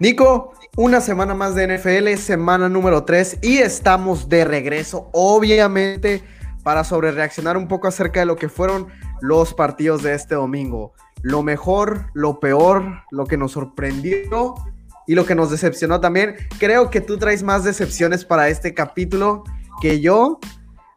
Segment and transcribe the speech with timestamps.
[0.00, 6.22] Nico, una semana más de NFL, semana número 3 y estamos de regreso, obviamente,
[6.62, 8.86] para sobrereaccionar un poco acerca de lo que fueron
[9.20, 10.92] los partidos de este domingo.
[11.22, 14.54] Lo mejor, lo peor, lo que nos sorprendió
[15.08, 16.36] y lo que nos decepcionó también.
[16.60, 19.42] Creo que tú traes más decepciones para este capítulo
[19.80, 20.38] que yo.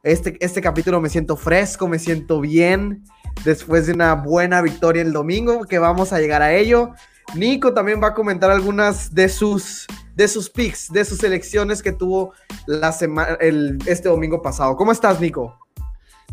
[0.03, 3.03] Este, este capítulo me siento fresco, me siento bien
[3.43, 6.91] después de una buena victoria el domingo, que vamos a llegar a ello.
[7.35, 11.91] Nico también va a comentar algunas de sus, de sus picks, de sus elecciones que
[11.91, 12.33] tuvo
[12.67, 14.75] la semana, el, este domingo pasado.
[14.75, 15.57] ¿Cómo estás, Nico?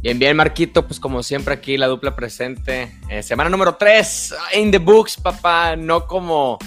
[0.00, 2.92] Bien, bien, Marquito, pues como siempre aquí la dupla presente.
[3.08, 6.58] Eh, semana número 3, in the books, papá, no como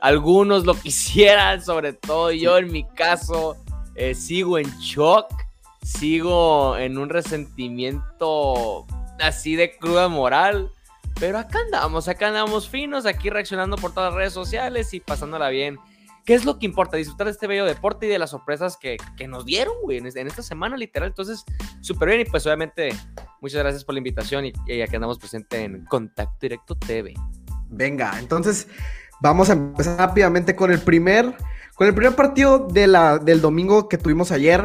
[0.00, 3.56] algunos lo quisieran, sobre todo yo en mi caso,
[3.94, 5.26] eh, sigo en shock,
[5.82, 8.86] sigo en un resentimiento
[9.18, 10.70] así de cruda moral
[11.20, 15.50] pero acá andamos, acá andamos finos, aquí reaccionando por todas las redes sociales y pasándola
[15.50, 15.78] bien.
[16.24, 16.96] ¿Qué es lo que importa?
[16.96, 18.96] Disfrutar de este bello deporte y de las sorpresas que,
[19.28, 21.08] nos dieron, güey, en, esta semana, literal.
[21.08, 21.44] Entonces,
[21.80, 22.20] súper bien.
[22.22, 22.90] Y pues, obviamente,
[23.40, 27.14] muchas gracias por la invitación y, y aquí andamos presente en Contacto Directo TV.
[27.68, 28.66] Venga, entonces,
[29.20, 31.34] vamos a empezar rápidamente con el primer,
[31.74, 34.62] con el primer partido de la, del domingo que tuvimos ayer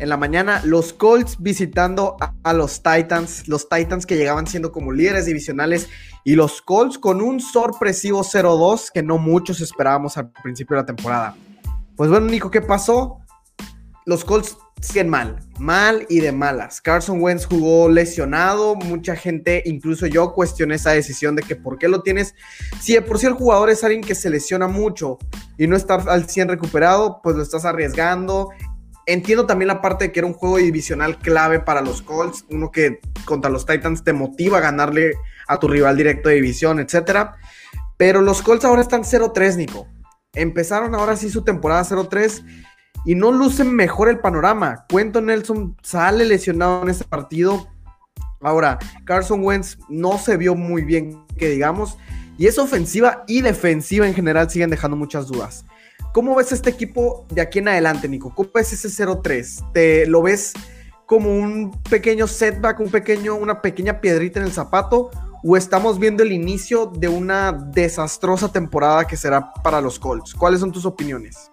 [0.00, 4.92] en la mañana, los Colts visitando a, los Titans, los Titans que llegaban siendo como
[4.92, 5.88] líderes divisionales
[6.24, 10.86] y los Colts con un sorpresivo 0-2 que no muchos esperábamos al principio de la
[10.86, 11.36] temporada.
[11.96, 13.18] Pues bueno, Nico, ¿qué pasó?
[14.06, 16.80] Los Colts siguen mal, mal y de malas.
[16.80, 21.88] Carson Wentz jugó lesionado, mucha gente, incluso yo, cuestioné esa decisión de que por qué
[21.88, 22.34] lo tienes.
[22.80, 25.18] Si de por sí el jugador es alguien que se lesiona mucho
[25.58, 28.48] y no está al 100 recuperado, pues lo estás arriesgando.
[29.06, 32.70] Entiendo también la parte de que era un juego divisional clave para los Colts, uno
[32.70, 35.14] que contra los Titans te motiva a ganarle
[35.48, 37.30] a tu rival directo de división, etc.
[37.96, 39.88] Pero los Colts ahora están 0-3, Nico.
[40.32, 42.44] Empezaron ahora sí su temporada 0-3
[43.04, 44.86] y no lucen mejor el panorama.
[44.88, 47.68] Cuento Nelson sale lesionado en este partido.
[48.40, 51.98] Ahora, Carson Wentz no se vio muy bien, que digamos,
[52.38, 55.64] y esa ofensiva y defensiva en general siguen dejando muchas dudas.
[56.12, 58.34] ¿Cómo ves este equipo de aquí en adelante, Nico?
[58.34, 59.72] ¿Cómo ves ese 0-3?
[59.72, 60.54] ¿Te lo ves
[61.06, 65.10] como un pequeño setback, un pequeño, una pequeña piedrita en el zapato?
[65.44, 70.34] ¿O estamos viendo el inicio de una desastrosa temporada que será para los Colts?
[70.34, 71.49] ¿Cuáles son tus opiniones?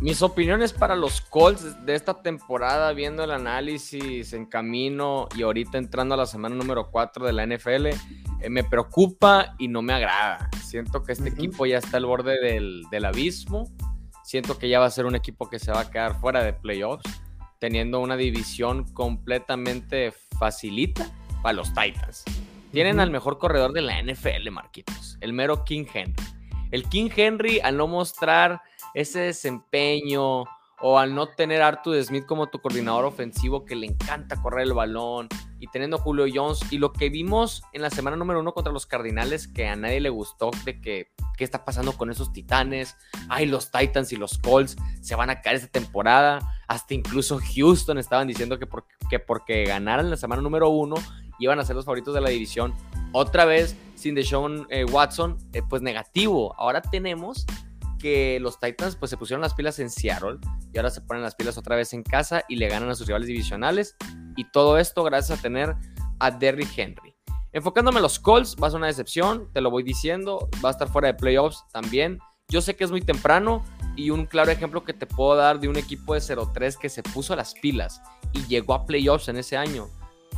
[0.00, 5.76] Mis opiniones para los Colts de esta temporada, viendo el análisis en camino y ahorita
[5.76, 9.92] entrando a la semana número 4 de la NFL, eh, me preocupa y no me
[9.92, 10.48] agrada.
[10.64, 13.70] Siento que este equipo ya está al borde del, del, abismo.
[14.24, 16.54] Siento que ya va a ser un equipo que se va a quedar fuera de
[16.54, 17.04] playoffs,
[17.58, 21.10] teniendo una división completamente facilita
[21.42, 22.24] para los Titans.
[22.72, 26.24] Tienen al mejor corredor de la NFL, Marquitos, el mero King Henry.
[26.70, 28.62] El King Henry, al no mostrar
[28.94, 30.44] ese desempeño
[30.80, 34.66] o al no tener a Arthur Smith como tu coordinador ofensivo que le encanta correr
[34.66, 35.28] el balón
[35.58, 38.72] y teniendo a Julio Jones y lo que vimos en la semana número uno contra
[38.72, 42.96] los Cardinales que a nadie le gustó de que qué está pasando con esos Titanes,
[43.28, 47.98] ay los Titans y los Colts se van a caer esta temporada, hasta incluso Houston
[47.98, 48.66] estaban diciendo que,
[49.18, 50.96] porque ganaran la semana número uno
[51.38, 52.74] iban a ser los favoritos de la división,
[53.12, 57.46] otra vez sin Deshaun eh, Watson, eh, pues negativo, ahora tenemos
[58.00, 60.38] que los Titans pues se pusieron las pilas en Seattle
[60.72, 63.06] y ahora se ponen las pilas otra vez en casa y le ganan a sus
[63.06, 63.96] rivales divisionales
[64.36, 65.74] y todo esto gracias a tener
[66.18, 67.14] a Derrick Henry.
[67.52, 70.72] Enfocándome en los Colts, va a ser una decepción, te lo voy diciendo, va a
[70.72, 72.18] estar fuera de playoffs también.
[72.48, 73.64] Yo sé que es muy temprano
[73.96, 77.02] y un claro ejemplo que te puedo dar de un equipo de 0-3 que se
[77.02, 78.00] puso las pilas
[78.32, 79.88] y llegó a playoffs en ese año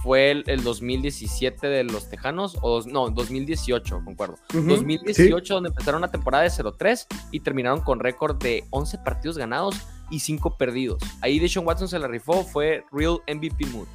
[0.02, 4.36] fue el, 2017 de los Tejanos, o no, 2018, concuerdo.
[4.52, 9.76] 2018, donde empezaron una temporada de 0-3 y terminaron con récord de 11 partidos ganados
[10.10, 11.02] y 5 perdidos.
[11.20, 13.86] Ahí Deshaun Watson se la rifó, fue Real MVP Mood.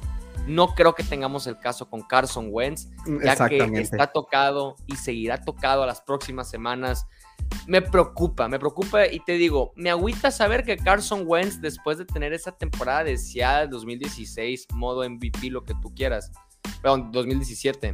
[0.46, 2.88] No creo que tengamos el caso con Carson Wentz,
[3.22, 7.06] ya que está tocado y seguirá tocado a las próximas semanas
[7.66, 12.06] me preocupa, me preocupa y te digo, me agüita saber que Carson Wentz, después de
[12.06, 16.32] tener esa temporada deseada de 2016, modo MVP, lo que tú quieras,
[16.80, 17.92] perdón, 2017,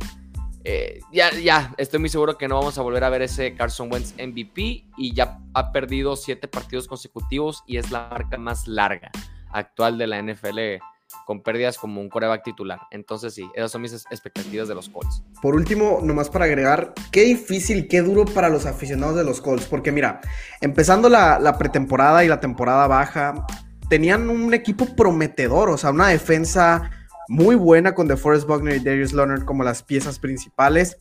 [0.67, 3.93] eh, ya, ya, estoy muy seguro que no vamos a volver a ver ese Carson
[3.93, 9.11] Wentz MVP y ya ha perdido siete partidos consecutivos y es la marca más larga
[9.51, 10.81] actual de la NFL
[11.27, 12.81] con pérdidas como un coreback titular.
[12.91, 15.23] Entonces sí, esas son mis expectativas de los Colts.
[15.41, 19.67] Por último, nomás para agregar, qué difícil, qué duro para los aficionados de los Colts,
[19.67, 20.21] porque mira,
[20.61, 23.47] empezando la, pretemporada y la temporada baja,
[23.89, 26.91] tenían un equipo prometedor, o sea, una defensa
[27.29, 30.99] muy buena con DeForest Buckner y Darius Leonard como las piezas principales.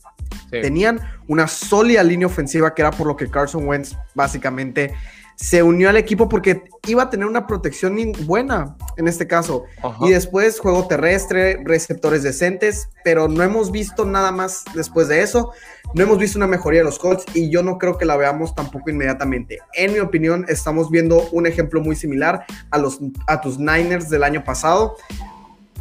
[0.50, 4.94] Tenían una sólida línea ofensiva que era por lo que Carson Wentz básicamente
[5.36, 9.64] se unió al equipo porque iba a tener una protección buena en este caso.
[10.00, 15.52] Y después juego terrestre, receptores decentes, pero no hemos visto nada más después de eso.
[15.94, 18.54] No hemos visto una mejoría de los Colts y yo no creo que la veamos
[18.54, 19.58] tampoco inmediatamente.
[19.74, 24.24] En mi opinión, estamos viendo un ejemplo muy similar a, los, a tus Niners del
[24.24, 24.96] año pasado.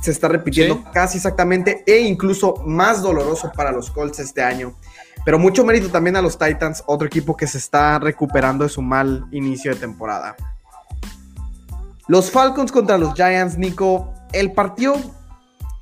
[0.02, 4.76] Se está repitiendo casi exactamente e incluso más doloroso para los Colts este año.
[5.26, 8.82] Pero mucho mérito también a los Titans, otro equipo que se está recuperando de su
[8.82, 10.36] mal inicio de temporada.
[12.08, 14.14] Los Falcons contra los Giants, Nico.
[14.34, 14.96] El partido,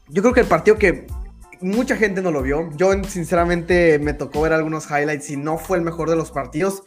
[0.09, 1.07] yo creo que el partido que
[1.61, 2.69] mucha gente no lo vio.
[2.75, 6.83] Yo sinceramente me tocó ver algunos highlights y no fue el mejor de los partidos.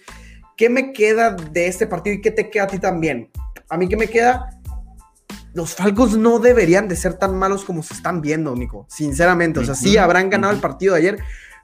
[0.56, 3.31] ¿Qué me queda de este partido y qué te queda a ti también?
[3.69, 4.50] A mí qué me queda,
[5.55, 8.87] los Falcons no deberían de ser tan malos como se están viendo, Nico.
[8.88, 11.19] Sinceramente, o sea, sí habrán ganado el partido de ayer,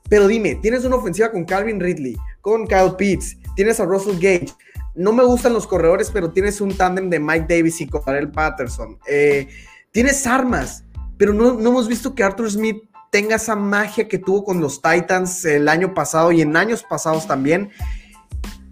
[0.08, 4.48] pero dime, tienes una ofensiva con Calvin Ridley, con Kyle Pitts, tienes a Russell Gage.
[4.94, 8.98] No me gustan los corredores, pero tienes un tándem de Mike Davis y Cordarel Patterson.
[9.06, 9.48] Eh,
[9.92, 10.84] tienes armas,
[11.16, 14.80] pero no, no hemos visto que Arthur Smith tenga esa magia que tuvo con los
[14.80, 17.70] Titans el año pasado y en años pasados también.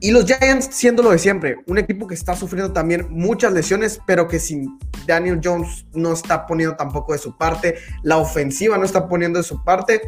[0.00, 4.00] Y los Giants siendo lo de siempre, un equipo que está sufriendo también muchas lesiones,
[4.06, 4.78] pero que sin
[5.08, 9.42] Daniel Jones no está poniendo tampoco de su parte, la ofensiva no está poniendo de
[9.42, 10.02] su parte.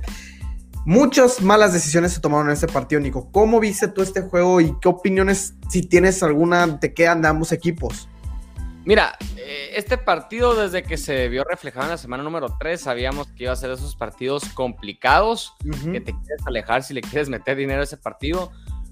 [0.86, 3.30] Muchas malas decisiones se tomaron en este partido, Nico.
[3.30, 7.52] ¿Cómo viste tú este juego y qué opiniones, si tienes alguna, te quedan de ambos
[7.52, 8.08] equipos?
[8.86, 13.28] Mira, eh, este partido desde que se vio reflejado en la semana número 3, sabíamos
[13.28, 15.54] que iba a ser esos partidos complicados,
[15.92, 18.50] que te quieres alejar si le quieres meter dinero a ese partido.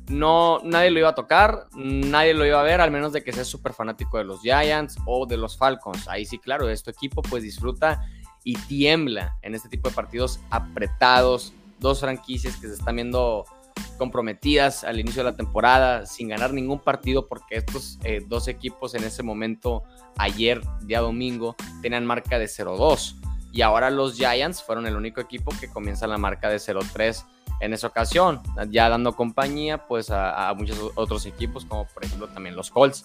[0.08, 3.32] No, nadie lo iba a tocar, nadie lo iba a ver, al menos de que
[3.32, 6.06] seas súper fanático de los Giants o de los Falcons.
[6.06, 8.02] Ahí sí, claro, este equipo pues disfruta
[8.44, 13.44] y tiembla en este tipo de partidos apretados, dos franquicias que se están viendo
[13.98, 18.94] comprometidas al inicio de la temporada sin ganar ningún partido porque estos eh, dos equipos
[18.94, 19.82] en ese momento,
[20.16, 23.16] ayer, día domingo, tenían marca de 0-2
[23.52, 27.24] y ahora los Giants fueron el único equipo que comienza la marca de 0-3
[27.60, 28.40] en esa ocasión,
[28.70, 33.04] ya dando compañía pues a, muchos otros equipos como por ejemplo también los Colts.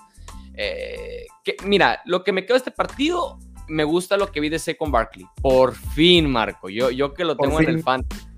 [0.56, 4.50] Eh, que, mira, lo que me quedó de este partido, me gusta lo que vi
[4.50, 5.25] de con Barkley.
[5.42, 6.70] Por fin, Marco.
[6.70, 8.32] Yo, yo que lo tengo en el fantasy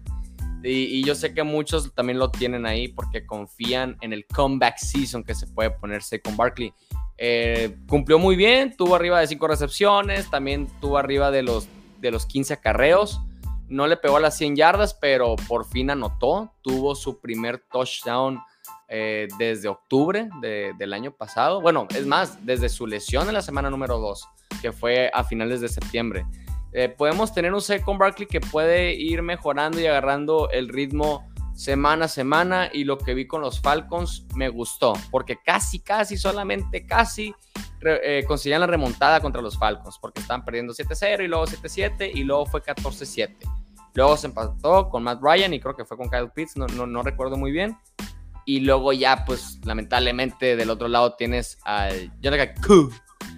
[0.66, 5.24] y, yo sé que muchos también lo tienen ahí porque confían en el comeback season
[5.24, 6.74] que se puede ponerse con Barkley.
[7.18, 11.68] Eh, cumplió muy bien, tuvo arriba de 5 recepciones, también tuvo arriba de los,
[12.00, 13.22] de los 15 acarreos.
[13.68, 16.54] No le pegó a las 100 yardas, pero por fin anotó.
[16.62, 18.40] Tuvo su primer touchdown
[18.88, 21.62] eh, desde octubre del año pasado.
[21.62, 24.28] Bueno, es más, desde su lesión en la semana número 2,
[24.62, 26.26] que fue a finales de septiembre.
[26.78, 32.04] Eh, podemos tener un con Barkley que puede ir mejorando y agarrando el ritmo semana
[32.04, 36.86] a semana y lo que vi con los Falcons me gustó, porque casi, casi, solamente
[36.86, 37.34] casi
[37.80, 42.26] eh, conseguían la remontada contra los Falcons, porque estaban perdiendo 7-0 y luego 7-7 y
[42.26, 43.38] luego fue 14-7.
[43.94, 46.86] Luego se empató con Matt Ryan y creo que fue con Kyle Pitts, no, no,
[46.86, 47.78] no recuerdo muy bien.
[48.44, 52.54] Y luego ya, pues lamentablemente del otro lado tienes al Jonathan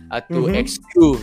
[0.09, 0.79] a tu ex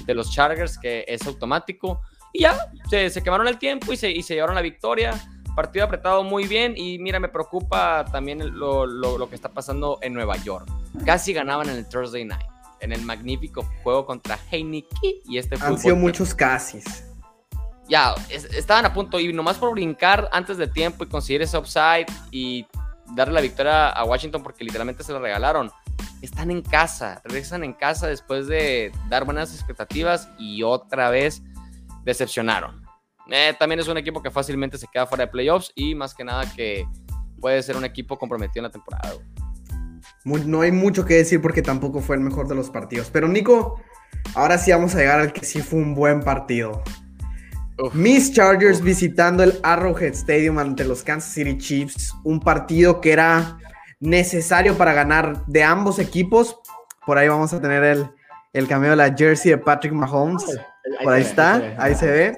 [0.06, 2.00] de los Chargers, que es automático.
[2.32, 2.56] Y ya,
[2.88, 5.14] se, se quemaron el tiempo y se, y se llevaron la victoria.
[5.54, 9.98] Partido apretado muy bien y mira, me preocupa también lo, lo, lo, que está pasando
[10.02, 10.68] en Nueva York.
[11.04, 12.46] Casi ganaban en el Thursday Night,
[12.80, 17.04] en el magnífico juego contra Heineken y este Han sido muchos casis.
[17.88, 22.06] Ya, estaban a punto y nomás por brincar antes de tiempo y conseguir ese upside
[22.32, 22.66] y
[23.14, 25.70] darle la victoria a Washington porque literalmente se lo regalaron
[26.22, 31.42] están en casa, regresan en casa después de dar buenas expectativas y otra vez
[32.04, 32.82] decepcionaron.
[33.30, 36.24] Eh, también es un equipo que fácilmente se queda fuera de playoffs y más que
[36.24, 36.86] nada que
[37.40, 39.12] puede ser un equipo comprometido en la temporada.
[40.24, 43.10] no hay mucho que decir porque tampoco fue el mejor de los partidos.
[43.10, 43.80] Pero Nico,
[44.34, 46.82] ahora sí vamos a llegar al que sí fue un buen partido.
[47.92, 52.14] Miss Chargers visitando el Arrowhead Stadium ante los Kansas City Chiefs.
[52.22, 53.58] Un partido que era
[54.04, 56.58] necesario para ganar de ambos equipos.
[57.06, 58.06] Por ahí vamos a tener el,
[58.52, 60.44] el cameo de la jersey de Patrick Mahomes.
[61.02, 62.36] Por ahí está, ahí se ve.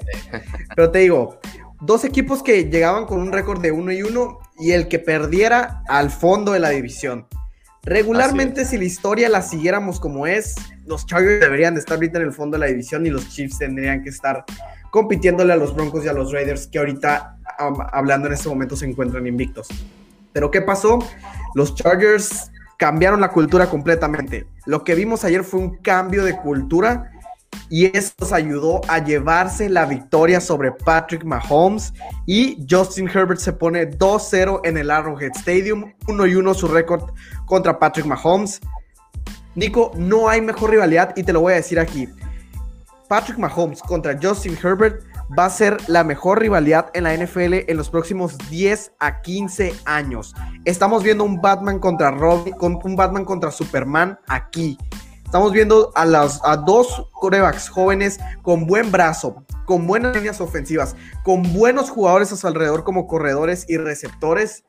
[0.74, 1.40] Pero te digo,
[1.80, 5.82] dos equipos que llegaban con un récord de 1 y 1 y el que perdiera
[5.88, 7.26] al fondo de la división.
[7.82, 10.54] Regularmente, si la historia la siguiéramos como es,
[10.86, 13.58] los Chargers deberían de estar ahorita en el fondo de la división y los Chiefs
[13.58, 14.44] tendrían que estar
[14.90, 17.38] compitiéndole a los Broncos y a los Raiders que ahorita,
[17.92, 19.68] hablando en este momento, se encuentran invictos.
[20.36, 20.98] Pero ¿qué pasó?
[21.54, 24.46] Los Chargers cambiaron la cultura completamente.
[24.66, 27.10] Lo que vimos ayer fue un cambio de cultura
[27.70, 31.94] y esto ayudó a llevarse la victoria sobre Patrick Mahomes
[32.26, 37.12] y Justin Herbert se pone 2-0 en el Arrowhead Stadium, 1 y 1 su récord
[37.46, 38.60] contra Patrick Mahomes.
[39.54, 42.10] Nico, no hay mejor rivalidad y te lo voy a decir aquí.
[43.08, 45.02] Patrick Mahomes contra Justin Herbert
[45.38, 49.74] va a ser la mejor rivalidad en la NFL en los próximos 10 a 15
[49.84, 50.34] años.
[50.64, 54.78] Estamos viendo un Batman contra Robin, un Batman contra Superman aquí.
[55.24, 60.94] Estamos viendo a, las, a dos corebacks jóvenes con buen brazo, con buenas líneas ofensivas,
[61.24, 64.64] con buenos jugadores a su alrededor como corredores y receptores.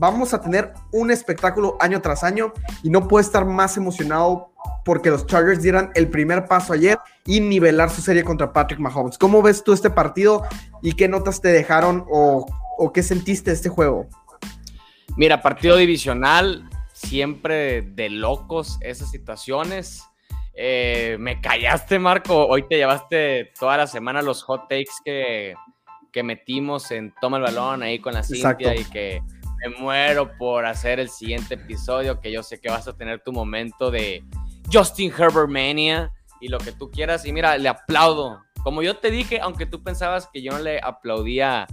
[0.00, 2.52] Vamos a tener un espectáculo año tras año
[2.84, 4.52] y no puedo estar más emocionado
[4.84, 9.18] porque los Chargers dieran el primer paso ayer y nivelar su serie contra Patrick Mahomes.
[9.18, 10.44] ¿Cómo ves tú este partido
[10.82, 12.46] y qué notas te dejaron o,
[12.78, 14.06] o qué sentiste de este juego?
[15.16, 20.04] Mira, partido divisional, siempre de locos esas situaciones.
[20.54, 22.46] Eh, me callaste, Marco.
[22.46, 25.56] Hoy te llevaste toda la semana los hot takes que,
[26.12, 29.22] que metimos en Toma el Balón ahí con la Cintia y que
[29.58, 33.32] me muero por hacer el siguiente episodio, que yo sé que vas a tener tu
[33.32, 34.24] momento de
[34.72, 37.24] Justin Herbert Mania y lo que tú quieras.
[37.26, 38.40] Y mira, le aplaudo.
[38.62, 41.66] Como yo te dije, aunque tú pensabas que yo no le aplaudía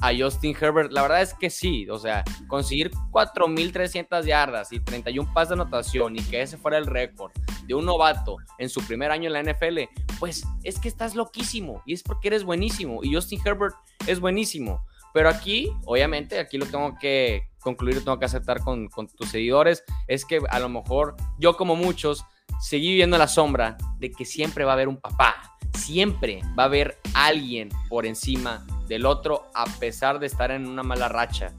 [0.00, 1.88] a Justin Herbert, la verdad es que sí.
[1.88, 6.86] O sea, conseguir 4.300 yardas y 31 pases de anotación y que ese fuera el
[6.86, 7.32] récord
[7.66, 9.78] de un novato en su primer año en la NFL,
[10.18, 13.00] pues es que estás loquísimo y es porque eres buenísimo.
[13.02, 14.84] Y Justin Herbert es buenísimo.
[15.12, 19.28] Pero aquí, obviamente, aquí lo tengo que concluir, lo tengo que aceptar con, con tus
[19.28, 22.24] seguidores, es que a lo mejor yo como muchos
[22.60, 26.66] seguí viviendo la sombra de que siempre va a haber un papá, siempre va a
[26.66, 31.52] haber alguien por encima del otro a pesar de estar en una mala racha.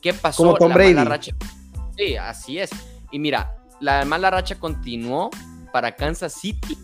[0.00, 0.42] ¿Qué pasó?
[0.42, 0.94] Como Tom Brady.
[0.94, 1.32] racha...
[1.96, 2.70] Sí, así es.
[3.10, 5.30] Y mira, la mala racha continuó
[5.72, 6.78] para Kansas City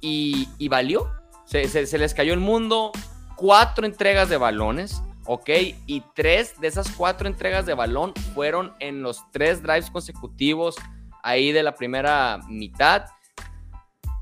[0.00, 1.10] y, valió.
[1.46, 2.92] Se, se les cayó el mundo,
[3.36, 5.50] cuatro entregas de balones, ¿ok?
[5.86, 10.76] Y tres de esas cuatro entregas de balón fueron en los tres drives consecutivos
[11.22, 13.06] ahí de la primera mitad.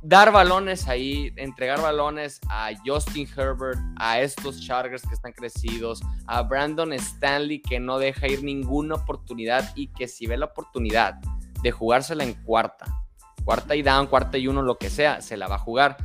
[0.03, 6.43] Dar balones ahí, entregar balones a Justin Herbert, a estos Chargers que están crecidos, a
[6.43, 11.15] Brandon Stanley que no deja ir ninguna oportunidad y que si ve la oportunidad
[11.63, 12.85] de jugársela en cuarta,
[13.45, 15.97] cuarta y down, cuarta y uno, lo que sea, se la va a jugar.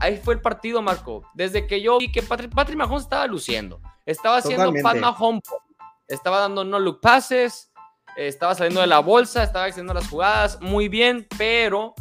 [0.00, 1.22] Ahí fue el partido, Marco.
[1.34, 3.80] Desde que yo vi que Patrick, Patrick Mahomes estaba luciendo.
[4.10, 5.42] Estaba haciendo Pat Mahomes.
[6.08, 7.70] Estaba dando no look passes.
[8.16, 9.44] Estaba saliendo de la bolsa.
[9.44, 11.28] Estaba haciendo las jugadas muy bien.
[11.38, 11.94] Pero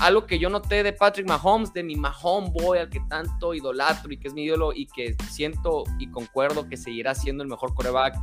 [0.00, 4.12] algo que yo noté de Patrick Mahomes, de mi Mahomes boy, al que tanto idolatro
[4.12, 7.74] y que es mi ídolo y que siento y concuerdo que seguirá siendo el mejor
[7.74, 8.16] coreback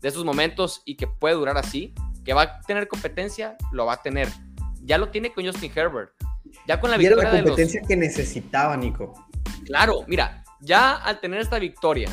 [0.00, 3.94] de esos momentos y que puede durar así, que va a tener competencia, lo va
[3.94, 4.28] a tener.
[4.82, 6.10] Ya lo tiene con Justin Herbert.
[6.66, 9.14] Ya con la victoria era la competencia que necesitaba, Nico.
[9.64, 12.10] Claro, mira, ya al tener esta victoria,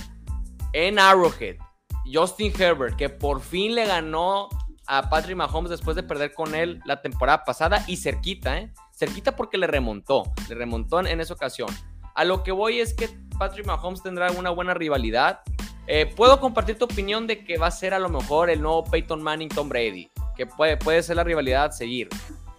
[0.76, 1.56] en Arrowhead,
[2.04, 4.50] Justin Herbert, que por fin le ganó
[4.88, 8.74] a Patrick Mahomes después de perder con él la temporada pasada y cerquita, ¿eh?
[8.94, 11.70] Cerquita porque le remontó, le remontó en, esa ocasión.
[12.14, 15.40] A lo que voy es que Patrick Mahomes tendrá una buena rivalidad.
[15.88, 18.84] Eh, puedo compartir tu opinión de que va a ser a lo mejor el nuevo
[18.84, 22.10] Peyton Manning Tom Brady, que puede, puede ser la rivalidad seguir,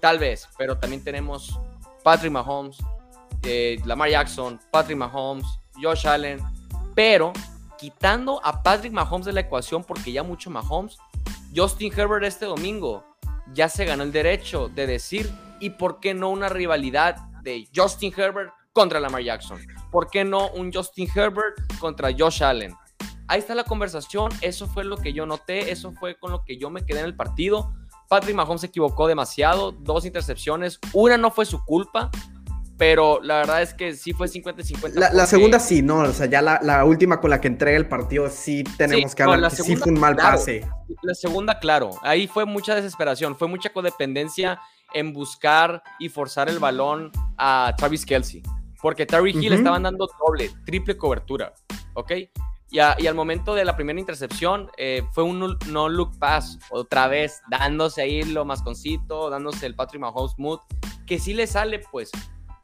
[0.00, 1.60] tal vez, pero también tenemos
[2.02, 2.78] Patrick Mahomes,
[3.42, 5.46] eh, Lamar Jackson, Patrick Mahomes,
[5.82, 6.40] Josh Allen,
[6.94, 7.34] pero
[7.78, 10.98] quitando a Patrick Mahomes de la ecuación porque ya mucho Mahomes,
[11.54, 13.04] Justin Herbert este domingo
[13.52, 15.30] ya se ganó el derecho de decir,
[15.60, 19.58] ¿y por qué no una rivalidad de Justin Herbert contra Lamar Jackson?
[19.90, 22.74] ¿Por qué no un Justin Herbert contra Josh Allen?
[23.28, 26.58] Ahí está la conversación, eso fue lo que yo noté, eso fue con lo que
[26.58, 27.72] yo me quedé en el partido.
[28.08, 32.10] Patrick Mahomes se equivocó demasiado, dos intercepciones, una no fue su culpa,
[32.78, 35.12] pero la verdad es que sí fue 50-50.
[35.12, 36.00] La, segunda sí, ¿no?
[36.00, 39.50] O sea, ya la, última con la que entrega el partido sí tenemos que hablar
[39.50, 40.66] que sí fue un mal pase.
[41.02, 44.60] La segunda, claro, ahí fue mucha desesperación, fue mucha codependencia
[44.92, 48.42] en buscar y forzar el balón a Travis Kelsey,
[48.80, 51.54] porque Terry Hill estaban dando doble, triple cobertura,
[51.94, 52.12] ¿ok?
[52.70, 57.40] Y, al momento de la primera intercepción eh, fue un no look pass, otra vez,
[57.48, 60.58] dándose ahí lo masconcito, dándose el Patrick Mahomes mood,
[61.06, 62.10] que sí le sale, pues,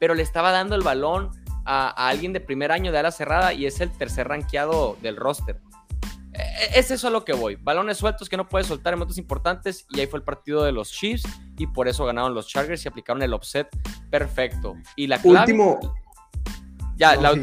[0.03, 1.31] pero le estaba dando el balón
[1.63, 5.61] a, alguien de primer año de ala cerrada y es el tercer rankeado del roster.
[6.33, 7.55] E, e, es eso a lo que voy.
[7.55, 9.87] Balones sueltos que no puedes soltar en momentos importantes.
[9.91, 11.23] Y ahí fue el partido de los Chiefs.
[11.57, 13.69] Y por eso ganaron los Chargers y aplicaron el offset
[14.09, 14.75] perfecto.
[14.97, 15.53] Y la clave.
[15.53, 15.79] Último.
[16.95, 17.33] Ya, la,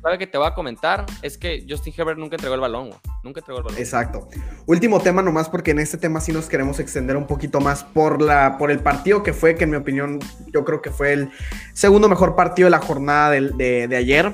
[0.00, 2.90] clave que te voy a comentar es que Justin Herbert nunca entregó el balón.
[3.22, 3.78] Nunca entregó el balón.
[3.78, 4.28] Exacto.
[4.66, 8.22] Último tema nomás porque en este tema sí nos queremos extender un poquito más por,
[8.22, 10.20] la, por el partido que fue, que en mi opinión
[10.52, 11.30] yo creo que fue el
[11.72, 14.32] segundo mejor partido de la jornada de, de, ayer.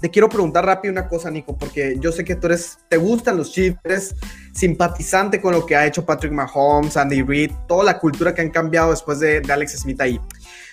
[0.00, 3.36] Te quiero preguntar rápido una cosa, Nico, porque yo sé que tú eres, te gustan
[3.36, 4.14] los Chiefs, eres
[4.52, 8.50] simpatizante con lo que ha hecho Patrick Mahomes, Andy Reid, toda la cultura que han
[8.50, 10.20] cambiado después de, de Alex Smith ahí.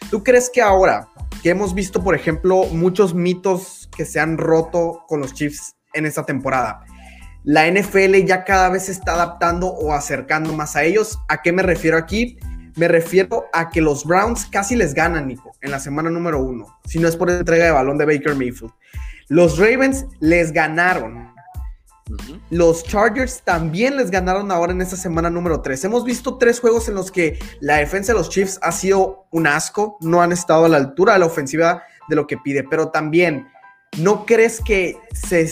[0.09, 1.07] ¿Tú crees que ahora
[1.43, 6.05] que hemos visto, por ejemplo, muchos mitos que se han roto con los Chiefs en
[6.05, 6.85] esta temporada,
[7.43, 11.19] la NFL ya cada vez se está adaptando o acercando más a ellos.
[11.29, 12.37] ¿A qué me refiero aquí?
[12.75, 16.67] Me refiero a que los Browns casi les ganan, Nico, en la semana número uno,
[16.85, 18.71] si no es por entrega de balón de Baker Mayfield.
[19.29, 21.33] Los Ravens les ganaron.
[22.49, 25.85] Los Chargers también les ganaron ahora en esta semana número 3.
[25.85, 29.47] Hemos visto tres juegos en los que la defensa de los Chiefs ha sido un
[29.47, 32.89] asco, no han estado a la altura de la ofensiva de lo que pide, pero
[32.89, 33.47] también,
[33.97, 35.47] ¿no crees que se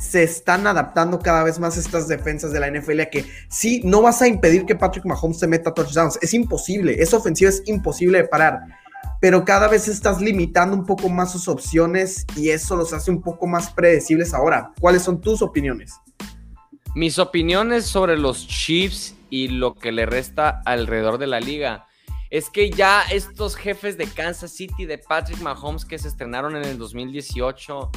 [0.00, 4.00] se están adaptando cada vez más estas defensas de la NFL a que sí, no
[4.00, 8.22] vas a impedir que Patrick Mahomes se meta touchdowns, es imposible, esa ofensiva es imposible
[8.22, 8.60] de parar,
[9.20, 13.20] pero cada vez estás limitando un poco más sus opciones y eso los hace un
[13.20, 14.72] poco más predecibles ahora.
[14.80, 15.94] ¿Cuáles son tus opiniones?
[16.94, 21.86] Mis opiniones sobre los Chiefs y lo que le resta alrededor de la liga
[22.30, 26.64] es que ya estos jefes de Kansas City de Patrick Mahomes que se estrenaron en
[26.64, 27.90] el 2018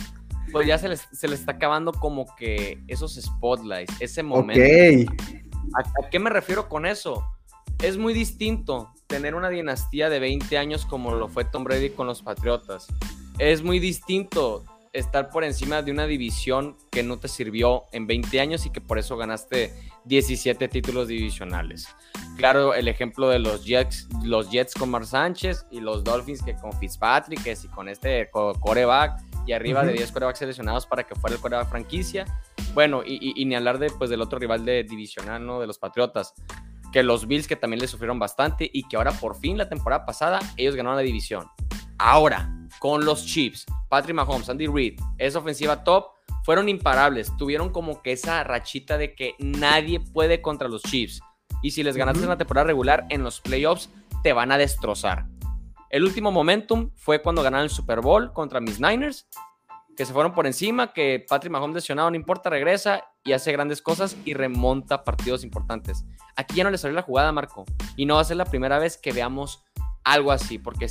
[0.51, 4.62] pues ya se les, está acabando como que esos spotlights, ese momento.
[5.75, 7.24] ¿A, qué me refiero con eso?
[7.82, 12.08] Es muy distinto tener una dinastía de 20 años como lo fue Tom Brady con
[12.08, 12.88] los Patriotas.
[13.39, 14.63] Es muy distinto
[14.94, 18.80] estar por encima de una división que no te sirvió en 20 años y que
[18.80, 19.74] por eso ganaste
[20.06, 21.88] 17 títulos divisionales.
[22.38, 26.56] Claro, el ejemplo de los Jets, los Jets con Mar Sánchez y los Dolphins que
[26.56, 31.36] con Fitzpatrick, si con este coreback y arriba de 10 corebacks seleccionados para que fuera
[31.36, 32.25] el coreback franquicia.
[32.74, 35.60] Bueno, y, ni hablar de, pues, del otro rival de divisional, ¿no?
[35.60, 36.34] De los Patriotas.
[36.94, 40.06] Que los Bills que también le sufrieron bastante y que ahora por fin la temporada
[40.06, 41.48] pasada ellos ganaron la división.
[41.98, 46.06] Ahora, con los Chiefs, Patrick Mahomes, Andy Reid, esa ofensiva top,
[46.44, 47.36] fueron imparables.
[47.38, 51.22] Tuvieron como que esa rachita de que nadie puede contra los Chiefs.
[51.62, 53.90] Y si les ganaste en la temporada regular, en los playoffs
[54.22, 55.25] te van a destrozar.
[55.90, 59.27] El último momentum fue cuando ganaron el Super Bowl contra mis Niners,
[59.96, 63.82] que se fueron por encima, que Patrick Mahomes lesionado, no importa, regresa y hace grandes
[63.82, 66.06] cosas y remonta partidos importantes.
[66.36, 68.79] Aquí ya no le salió la jugada, Marco, y no va a ser la primera
[68.79, 69.64] vez que veamos
[70.03, 70.88] algo así, porque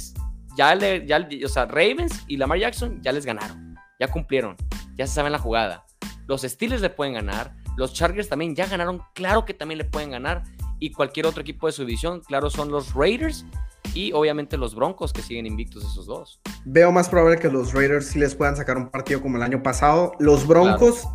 [0.57, 4.57] ya le, ya, o sea, Ravens y Lamar Jackson ya les ganaron, ya cumplieron,
[4.95, 5.85] ya se saben la jugada.
[6.27, 10.11] Los Steelers le pueden ganar, los Chargers también ya ganaron, claro que también le pueden
[10.11, 10.45] ganar,
[10.79, 13.45] y cualquier otro equipo de su división, claro, son los Raiders
[13.95, 16.41] y obviamente los Broncos que siguen invictos esos dos.
[16.65, 19.63] Veo más probable que los Raiders sí les puedan sacar un partido como el año
[19.63, 20.13] pasado.
[20.19, 21.07] Los Broncos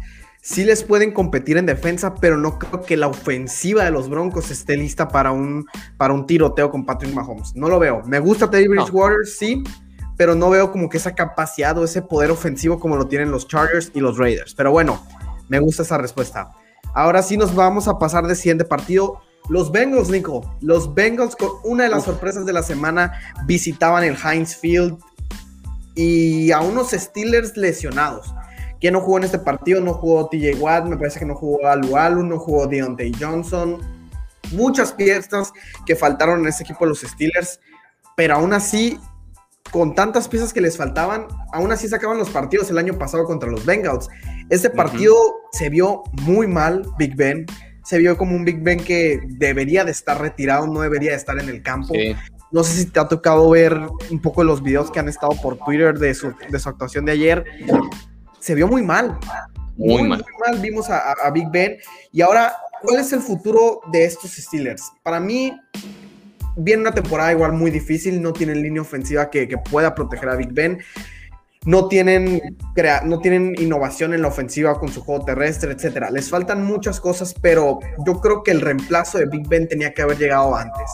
[0.41, 4.51] sí les pueden competir en defensa, pero no creo que la ofensiva de los Broncos
[4.51, 5.65] esté lista para un,
[5.97, 7.55] para un tiroteo con Patrick Mahomes.
[7.55, 8.01] No lo veo.
[8.05, 9.63] Me gusta Teddy Bridgewater, sí,
[10.15, 13.47] pero no veo como que esa capacidad o ese poder ofensivo como lo tienen los
[13.47, 14.53] Chargers y los Raiders.
[14.55, 15.05] Pero bueno,
[15.49, 16.51] me gusta esa respuesta.
[16.93, 19.21] Ahora sí nos vamos a pasar de siguiente partido.
[19.49, 23.13] Los Bengals, Nico, los Bengals con una de las sorpresas de la semana
[23.45, 24.97] visitaban el Heinz Field
[25.95, 28.33] y a unos Steelers lesionados.
[28.79, 29.81] ¿Quién no jugó en este partido?
[29.81, 33.81] No jugó TJ Watt, me parece que no jugó Alu Alu, no jugó Deontay Johnson.
[34.51, 35.51] Muchas piezas
[35.85, 37.59] que faltaron en ese equipo de los Steelers,
[38.15, 38.99] pero aún así,
[39.71, 43.49] con tantas piezas que les faltaban, aún así sacaban los partidos el año pasado contra
[43.49, 44.09] los Bengals.
[44.49, 45.15] Este partido
[45.53, 47.45] se vio muy mal, Big Ben
[47.87, 51.39] se vio como un Big Ben que debería de estar retirado, no debería de estar
[51.39, 51.93] en el campo.
[52.51, 53.79] No sé si te ha tocado ver
[54.11, 57.13] un poco los videos que han estado por Twitter de su, de su actuación de
[57.13, 57.45] ayer.
[58.41, 59.17] Se vio muy mal.
[59.77, 60.19] Muy, mal.
[60.19, 61.77] Muy mal vimos a, Big Ben.
[62.11, 64.91] Y ahora, ¿cuál es el futuro de estos Steelers?
[65.01, 65.57] Para mí,
[66.57, 68.21] viene una temporada igual muy difícil.
[68.21, 70.79] No tienen línea ofensiva que, que pueda proteger a Big Ben
[71.67, 72.41] no tienen,
[73.03, 76.09] no tienen innovación en la ofensiva con su juego terrestre, etcétera.
[76.09, 80.01] Les faltan muchas cosas, pero yo creo que el reemplazo de Big Ben tenía que
[80.01, 80.89] haber llegado antes.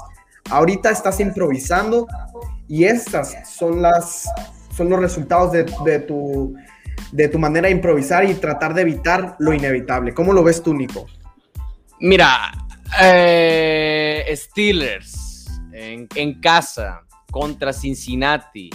[0.50, 2.08] Ahorita estás improvisando
[2.68, 4.28] y estas son las
[4.76, 5.64] son los resultados de,
[6.00, 6.56] tu
[7.12, 10.16] de tu manera de improvisar y tratar de evitar lo inevitable.
[10.16, 11.06] ¿Cómo lo ves tú, Nico?
[12.00, 12.52] Mira,
[13.00, 18.72] eh, Steelers en, en casa contra Cincinnati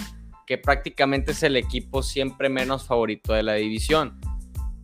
[0.49, 4.19] que prácticamente es el equipo siempre menos favorito de la división.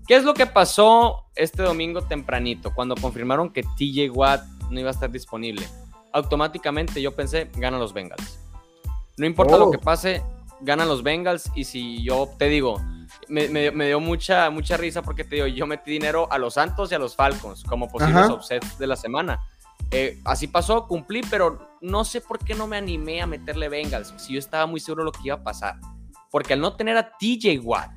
[0.07, 4.89] ¿Qué es lo que pasó este domingo tempranito cuando confirmaron que TJ Watt no iba
[4.89, 5.67] a estar disponible?
[6.13, 8.39] Automáticamente yo pensé, ganan los Bengals.
[9.17, 9.71] No importa lo oh.
[9.71, 10.21] que pase,
[10.61, 12.79] ganan los Bengals y si yo te digo,
[13.27, 16.95] me, dio mucha, mucha risa porque te digo, yo metí dinero a los Santos y
[16.95, 19.39] a los Falcons como posibles offsets de la semana.
[19.91, 24.13] Eh, así pasó, cumplí, pero no sé por qué no me animé a meterle Bengals,
[24.17, 25.75] si yo estaba muy seguro de lo que iba a pasar.
[26.31, 27.91] Porque al no tener a TJ Watt,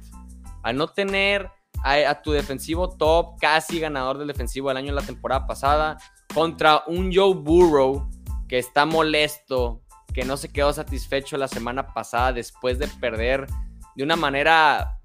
[0.62, 1.50] al no tener
[1.82, 5.98] a, tu defensivo top, casi ganador del defensivo del año en la temporada pasada,
[6.32, 8.08] contra un Joe Burrow
[8.48, 13.46] que está molesto, que no se quedó satisfecho la semana pasada después de perder
[13.94, 14.98] de una manera,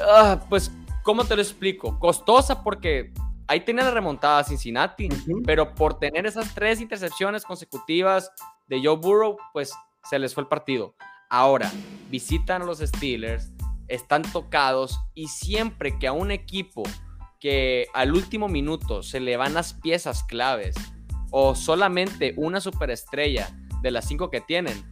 [0.00, 0.70] ah, pues,
[1.02, 1.98] ¿cómo te lo explico?
[1.98, 3.12] Costosa porque
[3.46, 5.08] ahí tenía la remontada a Cincinnati,
[5.44, 8.30] pero por tener esas tres intercepciones consecutivas
[8.66, 9.72] de Joe Burrow, pues
[10.08, 10.94] se les fue el partido.
[11.30, 11.70] Ahora,
[12.10, 13.50] visitan a los Steelers,
[13.88, 16.82] están tocados y siempre que a un equipo
[17.40, 20.76] que al último minuto se le van las piezas claves
[21.30, 23.50] o solamente una superestrella
[23.82, 24.82] de las cinco que tienen,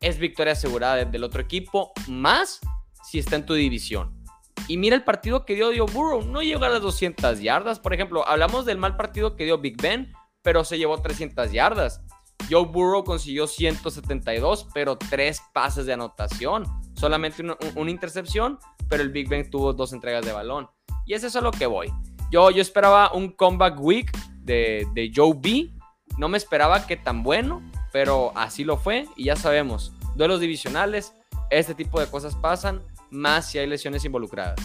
[0.00, 2.60] es victoria asegurada del otro equipo, más
[3.04, 4.21] si está en tu división.
[4.68, 7.80] Y mira el partido que dio Joe Burrow, no llegó a las 200 yardas.
[7.80, 10.12] Por ejemplo, hablamos del mal partido que dio Big Ben,
[10.42, 12.02] pero se llevó 300 yardas.
[12.50, 16.64] Joe Burrow consiguió 172, pero tres pases de anotación.
[16.94, 20.68] Solamente una, intercepción, pero el Big Ben tuvo dos entregas de balón.
[21.06, 21.92] Y es eso a lo que voy.
[22.30, 25.70] Yo, yo esperaba un comeback week de, de Joe B.
[26.18, 27.62] No me esperaba que tan bueno,
[27.92, 29.06] pero así lo fue.
[29.16, 31.14] Y ya sabemos, duelos divisionales,
[31.50, 34.56] este tipo de cosas pasan, más si hay lesiones involucradas.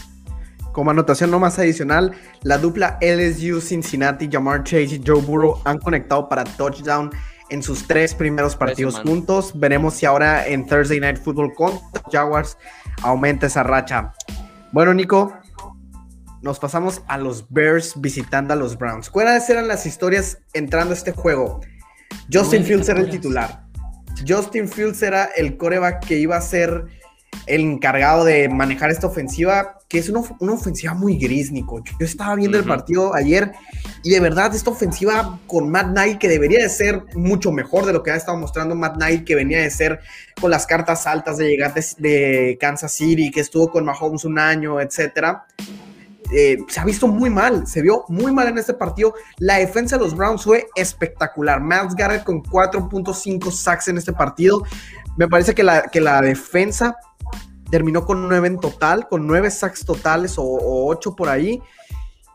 [0.72, 5.78] Como anotación no más adicional, la dupla LSU Cincinnati, Jamar Chase y Joe Burrow han
[5.78, 7.10] conectado para touchdown
[7.50, 9.58] en sus tres primeros partidos juntos.
[9.58, 11.80] Veremos si ahora en Thursday Night Football con
[12.12, 12.58] Jaguars
[13.02, 14.12] aumenta esa racha.
[14.70, 15.32] Bueno, Nico,
[16.42, 19.10] nos pasamos a los Bears visitando a los Browns.
[19.10, 21.60] ¿Cuáles eran las historias entrando a este juego?
[22.32, 23.64] Justin Fields era el titular.
[24.26, 26.86] Justin Fields era el coreback que iba a ser
[27.46, 30.20] el encargado de manejar esta ofensiva, que es una,
[30.52, 31.82] ofensiva muy gris, Nico.
[31.82, 33.52] Yo estaba viendo el partido ayer
[34.02, 37.92] y de verdad esta ofensiva con Matt Knight, que debería de ser mucho mejor de
[37.92, 40.00] lo que ha estado mostrando Matt Knight, que venía de ser
[40.40, 44.80] con las cartas altas de llegar de, Kansas City, que estuvo con Mahomes un año,
[44.80, 45.46] etcétera.
[46.30, 49.14] Eh, se ha visto muy mal, se vio muy mal en este partido.
[49.38, 51.62] La defensa de los Browns fue espectacular.
[51.62, 54.62] Miles Garrett con 4.5 sacks en este partido.
[55.16, 56.96] Me parece que la, que la defensa
[57.70, 60.44] terminó con nueve en total, con nueve sacks totales o,
[60.86, 61.60] ocho por ahí.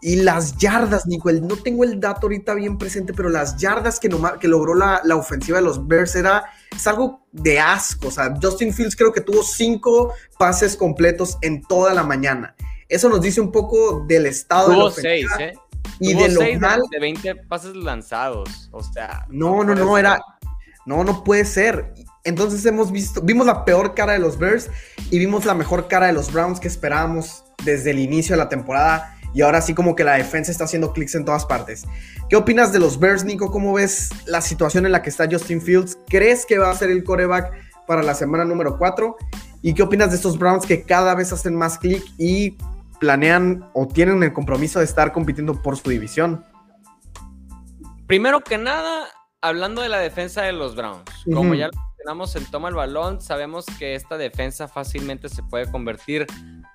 [0.01, 4.09] Y las yardas, Nico, no tengo el dato ahorita bien presente, pero las yardas que,
[4.39, 6.43] que logró la, ofensiva de los Bears era,
[6.75, 8.09] es algo de asco.
[8.09, 12.53] O sea, Justin Fields creo que tuvo cinco pases completos en toda la mañana.
[12.89, 15.35] Eso nos dice un poco del estado de la ofensiva.
[15.37, 15.59] Seis, ¿eh?
[15.99, 16.81] Y de lo mal.
[16.91, 18.69] De 20 pases lanzados.
[18.71, 19.25] O sea.
[19.29, 20.21] No, no, no, era.
[20.85, 21.93] No, no puede ser.
[22.23, 24.69] Entonces hemos visto, vimos la peor cara de los Bears
[25.11, 28.49] y vimos la mejor cara de los Browns que esperábamos desde el inicio de la
[28.49, 29.17] temporada.
[29.33, 31.85] Y ahora sí como que la defensa está haciendo clics en todas partes.
[32.29, 33.51] ¿Qué opinas de los Bears, Nico?
[33.51, 35.97] ¿Cómo ves la situación en la que está Justin Fields?
[36.07, 37.51] ¿Crees que va a ser el coreback
[37.87, 39.17] para la semana número 4?
[39.61, 42.57] ¿Y qué opinas de estos Browns que cada vez hacen más clic y
[42.99, 46.45] planean o tienen el compromiso de estar compitiendo por su división?
[48.07, 49.07] Primero que nada,
[49.41, 51.69] hablando de la defensa de los Browns, como ya
[52.03, 56.27] tenemos el toma el balón, sabemos que esta defensa fácilmente se puede convertir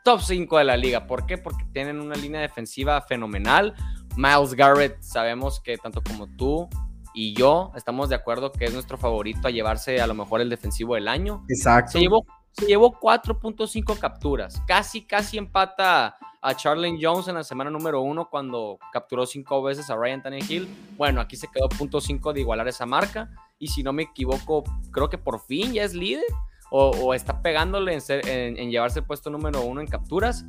[0.05, 1.07] top 5 de la liga.
[1.07, 1.37] ¿Por qué?
[1.39, 3.75] Porque tienen una línea defensiva fenomenal.
[4.17, 6.69] Miles Garrett, sabemos que tanto como tú
[7.15, 10.49] y yo estamos de acuerdo que es nuestro favorito a llevarse a lo mejor el
[10.49, 11.45] defensivo del año.
[11.49, 11.93] Exacto.
[11.93, 14.61] Se llevó, se llevó 4.5 capturas.
[14.67, 19.91] Casi, casi empata a Charlene Jones en la semana número uno cuando capturó cinco veces
[19.91, 20.69] a Ryan Tannehill.
[20.97, 24.65] Bueno, aquí se quedó punto .5 de igualar esa marca y si no me equivoco,
[24.91, 26.25] creo que por fin ya es líder
[26.71, 30.45] o, está pegándole en, llevarse el puesto número uno en capturas.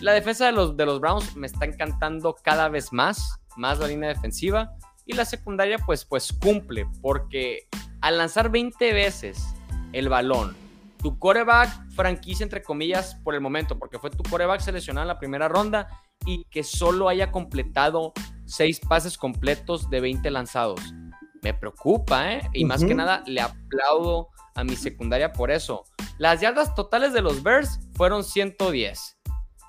[0.00, 3.88] La defensa de los, de los Browns me está encantando cada vez más, más la
[3.88, 4.72] línea defensiva
[5.04, 7.68] y la secundaria pues, pues cumple porque
[8.00, 9.44] al lanzar 20 veces
[9.92, 10.56] el balón,
[11.04, 15.18] tu coreback franquicia entre comillas por el momento, porque fue tu coreback seleccionado en la
[15.18, 15.86] primera ronda
[16.24, 18.14] y que solo haya completado
[18.46, 20.80] 6 pases completos de 20 lanzados
[21.42, 22.50] me preocupa, ¿eh?
[22.54, 25.84] Y más que nada, le aplaudo a mi secundaria por eso.
[26.16, 29.18] Las yardas totales de los Bears fueron 110.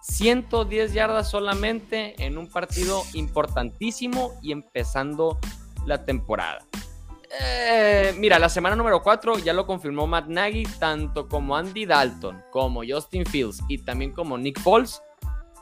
[0.02, 5.38] 110 yardas solamente en un partido importantísimo y empezando
[5.86, 6.66] la temporada.
[7.42, 12.44] Eh, mira, la semana número 4 ya lo confirmó Matt Nagy, tanto como Andy Dalton,
[12.52, 15.02] como Justin Fields y también como Nick Foles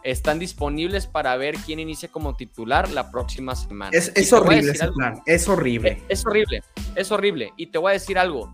[0.03, 3.91] están disponibles para ver quién inicia como titular la próxima semana.
[3.93, 6.03] Es, horrible ese plan, es horrible.
[6.09, 6.61] Es, horrible,
[6.95, 7.53] es horrible.
[7.57, 8.53] Y te voy a decir algo.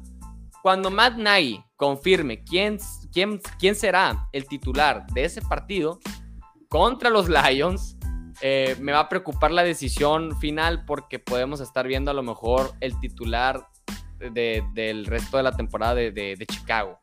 [0.62, 2.78] cuando Matt Nagy confirme quién,
[3.12, 6.00] quién, quién será el titular de ese partido
[6.68, 7.98] contra los Lions,
[8.42, 12.72] eh, me va a preocupar la decisión final porque podemos estar viendo a lo mejor
[12.80, 13.68] el titular
[14.20, 17.00] del resto de la temporada de, Chicago.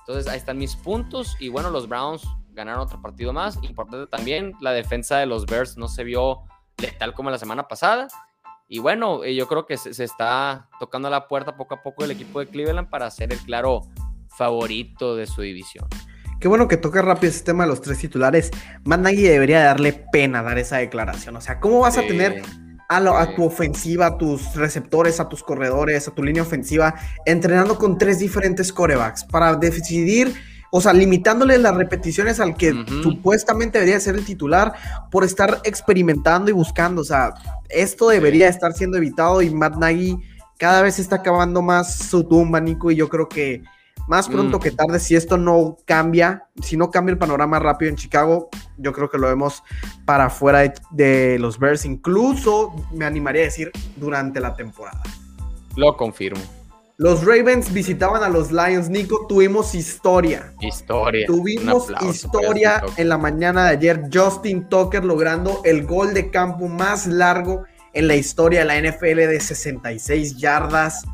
[0.00, 3.58] Entonces ahí están mis puntos y bueno, los Browns ganaron otro partido más.
[3.62, 6.42] Importante también, la defensa de los Bears no se vio
[6.78, 8.08] letal como la semana pasada.
[8.68, 12.10] Y bueno, eh, yo creo que se, está tocando la puerta poco a poco el
[12.10, 13.82] equipo de Cleveland para ser el claro
[14.28, 15.88] favorito de su división.
[16.40, 18.50] Qué bueno que toca rápido ese tema de los tres titulares.
[18.84, 21.36] Matt Nagy debería darle pena dar esa declaración.
[21.36, 22.42] O sea, ¿cómo vas a tener
[22.88, 26.94] a, tu ofensiva, a tus receptores, a tus corredores, a tu línea ofensiva,
[27.24, 30.34] entrenando con tres diferentes corebacks para decidir,
[30.70, 32.72] o sea, limitándole las repeticiones al que
[33.02, 34.74] supuestamente debería ser el titular
[35.10, 37.02] por estar experimentando y buscando.
[37.02, 37.34] O sea,
[37.68, 40.16] esto debería estar siendo evitado y Matt Nagy
[40.58, 43.62] cada vez está acabando más su tumba, Nico, y yo creo que
[44.06, 44.60] más pronto mm.
[44.60, 48.92] que tarde, si esto no cambia, si no cambia el panorama rápido en Chicago, yo
[48.92, 49.62] creo que lo vemos
[50.04, 55.02] para afuera de, los Bears, incluso me animaría a decir durante la temporada.
[55.76, 56.40] Lo confirmo.
[56.98, 58.88] Los Ravens visitaban a los Lions.
[58.88, 60.54] Nico, tuvimos historia.
[60.60, 61.26] Historia.
[61.26, 64.04] Tuvimos historia en la mañana de ayer.
[64.10, 69.28] Justin Tucker logrando el gol de campo más largo en la historia de la NFL
[69.28, 71.04] de 66 yardas.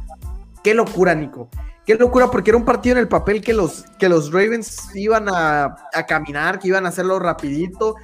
[0.62, 1.48] Qué locura, Nico.
[1.85, 5.27] Qué locura, porque era un partido en el papel que los, que los Ravens iban
[5.29, 7.97] a, caminar, que iban a hacerlo rapidito,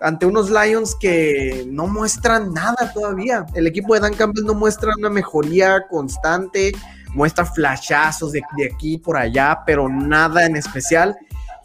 [0.00, 3.44] ante unos Lions que no muestran nada todavía.
[3.54, 6.72] El equipo de Dan Campbell no muestra una mejoría constante,
[7.12, 11.16] muestra flashazos de, de aquí por allá, pero nada en especial.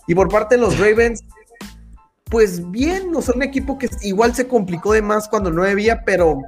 [0.08, 1.24] Y por parte de los Ravens,
[2.24, 6.04] pues bien, no son un equipo que igual se complicó de más cuando no debía,
[6.04, 6.42] pero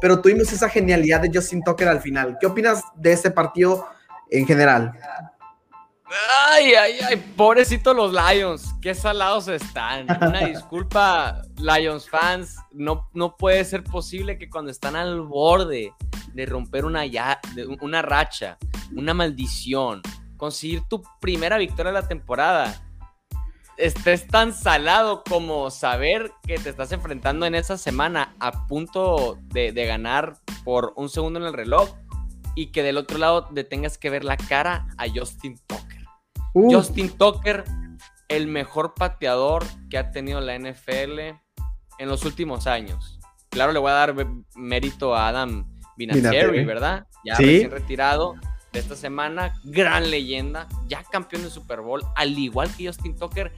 [0.00, 2.36] pero tuvimos esa genialidad de Justin Tucker al final.
[2.40, 3.86] ¿Qué opinas de este partido
[4.38, 4.92] en general?
[6.48, 10.06] Ay, ay, ay, pobrecito los Lions, qué salados están.
[10.20, 15.92] Una disculpa, Lions fans, no, no puede ser posible que cuando están al borde
[16.32, 17.40] de romper una, ya,
[17.80, 18.58] una racha,
[18.94, 20.02] una maldición,
[20.36, 22.80] conseguir tu primera victoria de la temporada,
[23.76, 29.72] estés tan salado como saber que te estás enfrentando en esa semana a punto de,
[29.72, 31.90] ganar por un segundo en el reloj
[32.54, 36.04] y que del otro lado te tengas que ver la cara a Justin Tucker.
[36.52, 36.72] Uh.
[36.72, 37.64] Justin Tucker,
[38.28, 41.18] el mejor pateador que ha tenido la NFL
[41.98, 43.18] en los últimos años.
[43.50, 44.14] Claro, le voy a dar
[44.54, 47.06] mérito a Adam Vinatieri, ¿verdad?
[47.24, 48.34] Ya recién retirado
[48.72, 53.52] de esta semana, gran leyenda, ya campeón de Super Bowl, al igual que Justin Tucker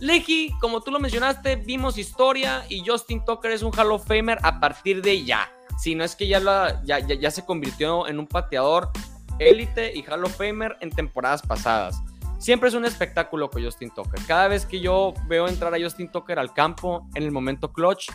[0.00, 4.38] Leji, como tú lo mencionaste, vimos historia y Justin Tucker es un Hall of Famer
[4.42, 5.50] a partir de ya.
[5.78, 8.90] Si no es que ya, ya, se convirtió en un pateador
[9.38, 12.02] élite y Hall of Famer en temporadas pasadas.
[12.38, 14.20] Siempre es un espectáculo con Justin Tucker.
[14.26, 18.10] Cada vez que yo veo entrar a Justin Tucker al campo en el momento clutch,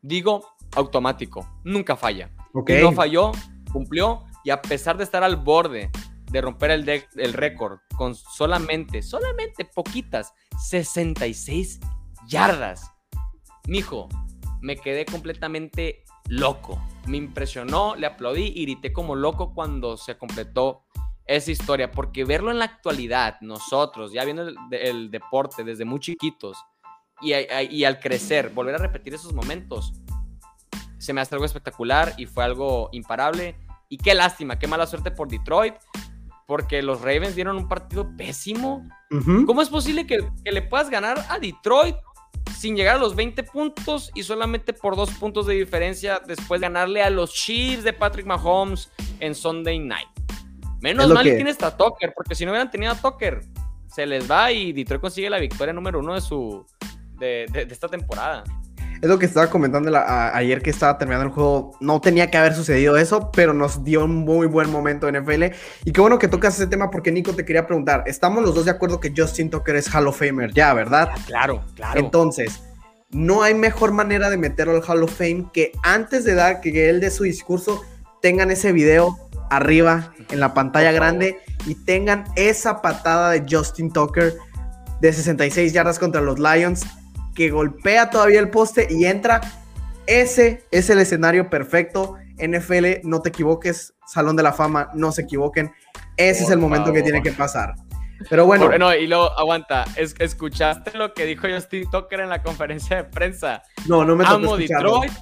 [0.00, 2.30] digo automático, nunca falla.
[2.52, 3.32] No falló,
[3.72, 5.90] cumplió y a pesar de estar al borde
[6.30, 10.32] de romper el, el récord con solamente, solamente poquitas
[10.68, 11.80] 66
[12.28, 12.90] yardas.
[13.66, 14.08] Mijo,
[14.60, 16.80] me quedé completamente loco.
[17.06, 20.84] Me impresionó, le aplaudí y grité como loco cuando se completó
[21.26, 21.90] esa historia.
[21.90, 26.58] Porque verlo en la actualidad, nosotros, ya viendo el, deporte desde muy chiquitos
[27.20, 27.32] y,
[27.70, 29.92] y, al crecer, volver a repetir esos momentos,
[30.98, 33.56] se me hace algo espectacular y fue algo imparable.
[33.88, 35.74] Y qué lástima, qué mala suerte por Detroit
[36.46, 38.88] porque los Ravens dieron un partido pésimo.
[39.46, 41.96] ¿Cómo es posible que, le puedas ganar a Detroit
[42.56, 46.66] sin llegar a los 20 puntos y solamente por dos puntos de diferencia después de
[46.66, 50.08] ganarle a los Chiefs de Patrick Mahomes en Sunday Night?
[50.80, 51.34] Menos mal que...
[51.34, 53.40] tienes a Tucker, porque si no hubieran tenido a Tucker,
[53.86, 56.66] se les va y Detroit consigue la victoria número uno de su
[57.18, 58.44] de esta temporada.
[59.04, 59.92] Es lo que estaba comentando
[60.32, 61.76] ayer que estaba terminando el juego.
[61.78, 65.44] No tenía que haber sucedido eso, pero nos dio un muy buen momento en NFL.
[65.84, 68.04] Y qué bueno que tocas ese tema porque Nico te quería preguntar.
[68.06, 71.10] Estamos los dos de acuerdo que Justin Tucker es Hall of Famer, ya, ¿verdad?
[71.12, 72.00] Ah, claro, claro.
[72.00, 72.62] Entonces,
[73.10, 76.88] no hay mejor manera de meterlo al Hall of Fame que antes de dar que
[76.88, 77.84] él dé su discurso
[78.22, 79.18] tengan ese video
[79.50, 84.32] arriba en la pantalla grande y tengan esa patada de Justin Tucker
[85.02, 86.86] de 66 yardas contra los Lions
[87.34, 89.40] que golpea todavía el poste y entra.
[90.06, 92.16] Ese es el escenario perfecto.
[92.38, 93.94] NFL, no te equivoques.
[94.06, 95.72] Salón de la Fama, no se equivoquen.
[96.16, 97.74] Ese es el momento que tiene que pasar.
[98.28, 98.70] Pero bueno.
[98.78, 99.84] No, y luego, aguanta.
[99.96, 103.62] ¿Escuchaste lo que dijo Justin Tucker en la conferencia de prensa?
[103.86, 105.12] No, no me Amo Detroit,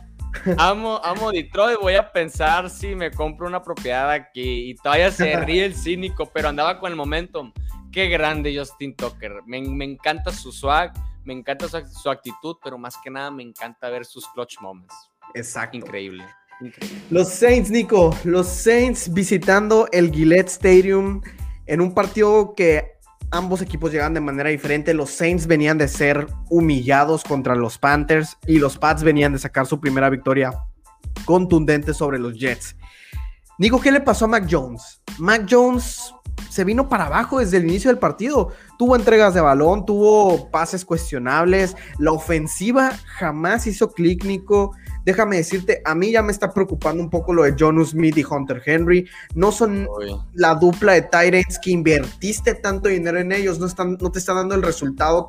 [0.58, 1.78] amo, amo Detroit.
[1.80, 4.70] Voy a pensar si me compro una propiedad aquí.
[4.70, 7.52] Y todavía se ríe el cínico, pero andaba con el momentum.
[7.90, 9.40] Qué grande Justin Tucker.
[9.46, 10.92] Me, encanta su swag,
[11.24, 14.94] me encanta su, actitud, pero más que nada me encanta ver sus clutch moments.
[15.34, 15.76] Exacto.
[15.76, 16.24] Increíble.
[16.60, 17.00] Increíble.
[17.10, 21.20] Los Saints, Nico, los Saints visitando el Gillette Stadium
[21.66, 22.92] en un partido que
[23.30, 24.94] ambos equipos llegaban de manera diferente.
[24.94, 29.66] Los Saints venían de ser humillados contra los Panthers y los Pats venían de sacar
[29.66, 30.52] su primera victoria
[31.24, 32.76] contundente sobre los Jets.
[33.58, 35.00] Nico, ¿qué le pasó a Mac Jones?
[35.18, 36.14] Mac Jones
[36.50, 38.52] se vino para abajo desde el inicio del partido.
[38.78, 41.76] Tuvo entregas de balón, tuvo pases cuestionables.
[41.98, 44.72] La ofensiva jamás hizo clic, Nico
[45.04, 48.24] déjame decirte, a mí ya me está preocupando un poco lo de John Smith y
[48.24, 49.08] Hunter Henry.
[49.34, 49.88] No son
[50.34, 54.36] la dupla de Tyrants que invertiste tanto dinero en ellos, no, están, no te están
[54.36, 55.28] dando el resultado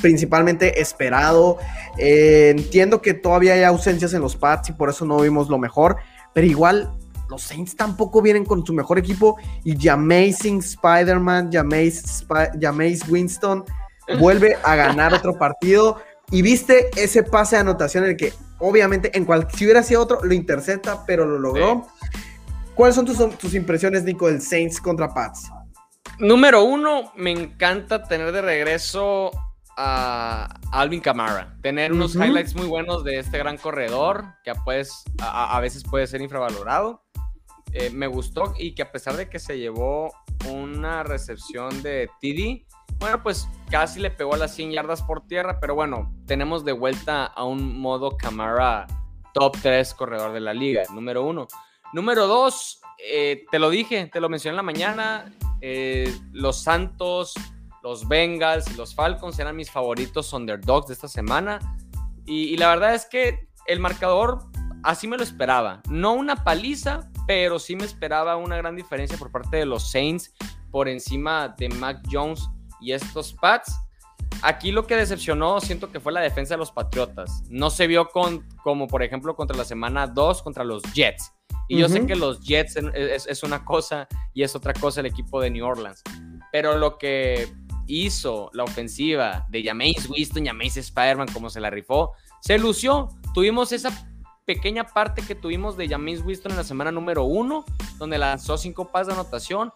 [0.00, 1.58] principalmente esperado.
[1.98, 5.58] Eh, entiendo que todavía hay ausencias en los Pats y por eso no vimos lo
[5.58, 5.96] mejor,
[6.32, 6.92] pero igual
[7.34, 13.64] los Saints tampoco vienen con su mejor equipo y Jamazing Spider-Man, Jameis Winston
[14.18, 16.00] vuelve a ganar otro partido.
[16.30, 20.02] Y viste ese pase de anotación en el que obviamente en cual, si hubiera sido
[20.02, 21.86] otro, lo intercepta, pero lo logró.
[22.74, 25.50] ¿Cuáles son tus, impresiones, Nico, del Saints contra Pats?
[26.18, 29.30] Número uno, me encanta tener de regreso
[29.76, 31.56] a Alvin Kamara.
[31.62, 36.20] Tener unos highlights muy buenos de este gran corredor, que pues, a, veces puede ser
[36.20, 37.03] infravalorado.
[37.76, 40.12] Eh, me gustó y que a pesar de que se llevó
[40.48, 42.64] una recepción de TD,
[43.00, 46.70] bueno, pues casi le pegó a las 100 yardas por tierra, pero bueno, tenemos de
[46.70, 48.86] vuelta a un modo Camara
[49.32, 51.48] top 3 corredor de la liga, número uno.
[51.92, 57.34] Número dos, eh, te lo dije, te lo mencioné en la mañana, eh, los Santos,
[57.82, 61.58] los Bengals los Falcons eran mis favoritos underdogs de esta semana.
[62.24, 64.44] Y la verdad es que el marcador
[64.84, 65.82] así me lo esperaba.
[65.88, 70.32] No una paliza, pero sí me esperaba una gran diferencia por parte de los Saints
[70.70, 72.48] por encima de Mac Jones
[72.80, 73.74] y estos Pats.
[74.42, 77.42] Aquí lo que decepcionó, siento que fue la defensa de los Patriotas.
[77.48, 81.32] No se vio con, como por ejemplo contra la semana 2 contra los Jets.
[81.66, 85.40] Y yo sé que los Jets es, una cosa y es otra cosa el equipo
[85.40, 86.02] de New Orleans.
[86.52, 87.48] Pero lo que
[87.86, 93.08] hizo la ofensiva de Jameis Winston, Jameis Spider-Man, como se la rifó, se lució.
[93.32, 93.90] Tuvimos esa
[94.44, 97.64] pequeña parte que tuvimos de Jameis Winston en la semana número 1,
[97.98, 99.72] donde lanzó cinco pases de anotación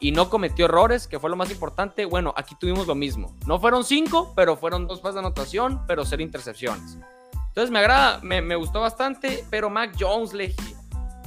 [0.00, 2.04] y no cometió errores, que fue lo más importante.
[2.04, 3.36] Bueno, aquí tuvimos lo mismo.
[3.46, 6.98] No fueron cinco, pero fueron dos pases de anotación, pero ser intercepciones.
[7.48, 10.74] Entonces me agrada, me, gustó bastante, pero Mac Jones, Leji.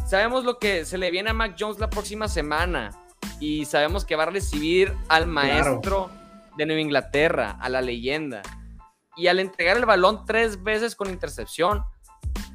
[0.06, 2.92] Sabemos lo que se le viene a Mac Jones la próxima semana
[3.40, 6.10] y sabemos que va a recibir al maestro
[6.58, 8.42] de Nueva Inglaterra, a la leyenda.
[9.18, 11.84] Y al entregar el balón tres veces con intercepción,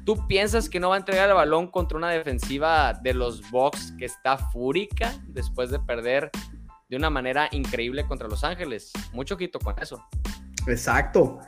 [0.07, 3.93] ¿Tú piensas que no va a entregar el balón contra una defensiva de los Bucks
[3.99, 6.31] que está fúrica después de perder
[6.87, 8.93] de una manera increíble contra Los Ángeles?
[9.11, 10.01] Mucho quito con eso.
[10.65, 11.39] Exacto.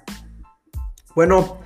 [1.16, 1.62] Bueno,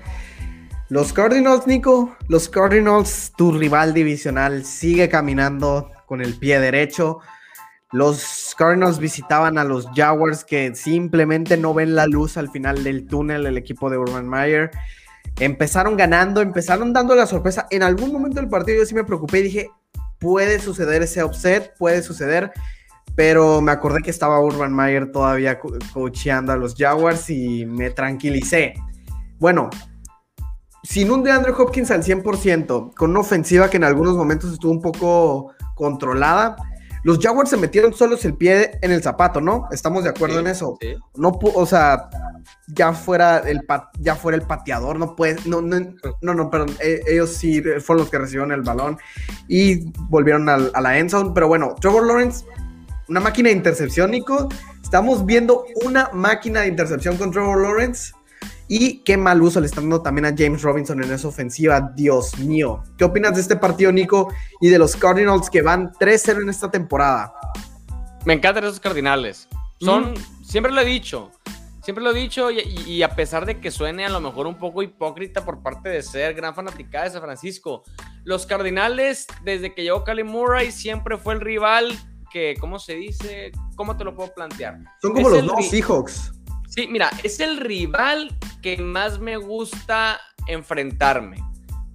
[0.90, 7.22] los Cardinals, Nico, los Cardinals, tu rival divisional, sigue caminando con el pie derecho.
[7.92, 13.08] Los Cardinals visitaban a los Jaguars que simplemente no ven la luz al final del
[13.08, 14.70] túnel, el equipo de Urban Meyer.
[15.40, 17.68] Empezaron ganando, empezaron dando la sorpresa.
[17.70, 19.70] En algún momento del partido yo sí me preocupé y dije,
[20.20, 22.52] puede suceder ese upset, puede suceder.
[23.16, 25.60] Pero me acordé que estaba Urban Meyer todavía
[25.94, 28.74] coacheando a los Jaguars y me tranquilicé.
[29.40, 29.70] Bueno,
[30.84, 34.82] sin un DeAndre Hopkins al 100%, con una ofensiva que en algunos momentos estuvo un
[34.82, 36.56] poco controlada,
[37.04, 39.68] los Jaguars se metieron solos el pie en el zapato, ¿no?
[39.72, 40.78] Estamos de acuerdo en eso.
[41.16, 42.10] No, o sea,
[42.68, 43.62] ya fuera el
[44.00, 45.80] ya fuera el pateador, no puede, no, no,
[46.22, 48.98] no, no perdón, e, ellos sí fueron los que recibieron el balón
[49.48, 52.46] y volvieron a, a la endzone, pero bueno, Trevor Lawrence,
[53.10, 54.50] una máquina de intercepción, Nico.
[54.82, 58.14] Estamos viendo una máquina de intercepción con Trevor Lawrence
[58.68, 61.92] y qué mal uso le están dando también a James Robinson en esa ofensiva.
[61.96, 62.84] Dios mío.
[62.98, 64.34] ¿Qué opinas de este partido, Nico?
[64.62, 67.34] Y de los Cardinals que van 3-0 en esta temporada.
[68.26, 69.48] Me encantan esos Cardinales.
[69.80, 70.44] Son, mm.
[70.46, 71.32] siempre lo he dicho,
[71.84, 74.82] siempre lo he dicho y, a pesar de que suene a lo mejor un poco
[74.82, 77.84] hipócrita por parte de ser gran fanática de San Francisco,
[78.24, 81.94] los Cardinales, desde que llegó Cali Murray, siempre fue el rival
[82.32, 83.52] que, ¿cómo se dice?
[83.76, 84.80] ¿Cómo te lo puedo plantear?
[85.02, 86.32] Son como los dos Seahawks.
[86.74, 91.38] Sí, mira, es el rival que más me gusta enfrentarme.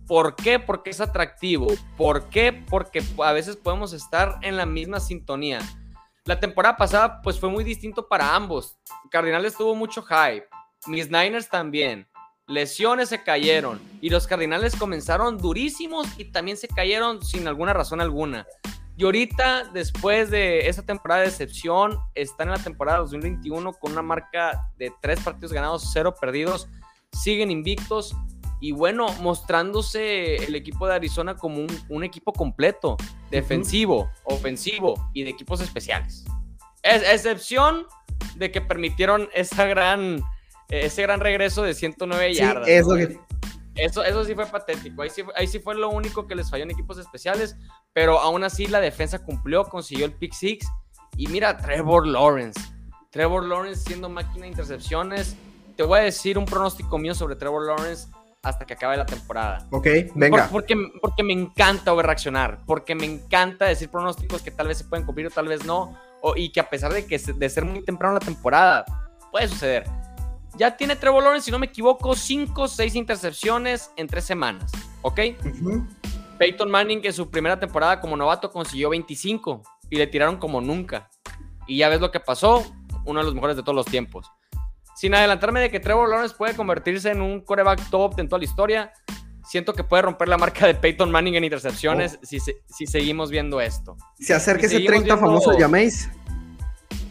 [0.07, 0.61] ¿Por qué?
[0.61, 1.67] Porque es atractivo.
[1.97, 2.53] ¿Por qué?
[2.53, 5.59] Porque a veces podemos estar en la misma sintonía.
[6.27, 8.79] La temporada pasada pues fue muy distinto para ambos.
[9.11, 10.47] Cardinales tuvo mucho hype.
[10.87, 12.07] Mis Niners también.
[12.47, 18.01] lesiones se cayeron y los Cardinales comenzaron durísimos y también se cayeron sin alguna razón
[18.01, 18.47] alguna.
[18.99, 24.03] Y ahorita, después de esa temporada de excepción, están en la temporada 2021 con una
[24.03, 26.69] marca de tres partidos ganados, cero perdidos,
[27.13, 28.17] siguen invictos
[28.61, 32.97] y bueno, mostrándose el equipo de Arizona como un, equipo completo,
[33.31, 36.25] defensivo, ofensivo y de equipos especiales.
[36.83, 37.87] Es, excepción
[38.35, 40.21] de que permitieron esa gran,
[40.71, 42.67] ese gran regreso de 109 yardas.
[42.67, 42.97] Eso,
[43.77, 45.03] eso, eso, sí fue patético.
[45.03, 47.57] Ahí sí, ahí sí fue lo único que les falló en equipos especiales,
[47.93, 50.67] pero aún así la defensa cumplió, consiguió el pick six.
[51.17, 52.61] Y mira, Trevor Lawrence.
[53.11, 55.37] Trevor Lawrence siendo máquina de intercepciones.
[55.77, 58.09] Te voy a decir un pronóstico mío sobre Trevor Lawrence
[58.43, 59.67] hasta que acabe la temporada.
[59.71, 60.49] Ok, venga.
[60.51, 65.05] porque, porque me encanta reaccionar, porque me encanta decir pronósticos que tal vez se pueden
[65.05, 67.85] cumplir o tal vez no, o, y que a pesar de, que, de ser muy
[67.85, 68.85] temprano la temporada,
[69.31, 69.85] puede suceder.
[70.57, 74.73] Ya tiene Trevor Lawrence, si no me equivoco, 5 o 6 intercepciones en 3 semanas,
[75.03, 75.21] ¿ok?
[76.39, 81.11] Peyton Manning en su primera temporada como novato consiguió 25 y le tiraron como nunca.
[81.67, 82.65] Y ya ves lo que pasó,
[83.05, 84.31] uno de los mejores de todos los tiempos
[84.99, 88.47] sin adelantarme de que Trevor Lawrence puede convertirse en un coreback top en toda la
[88.47, 88.93] historia,
[89.47, 92.27] siento que puede romper la marca de Peyton Manning en intercepciones oh.
[92.27, 93.97] si, si, seguimos viendo esto.
[94.19, 96.11] ¿Se acerca ese 30 famoso llaméis?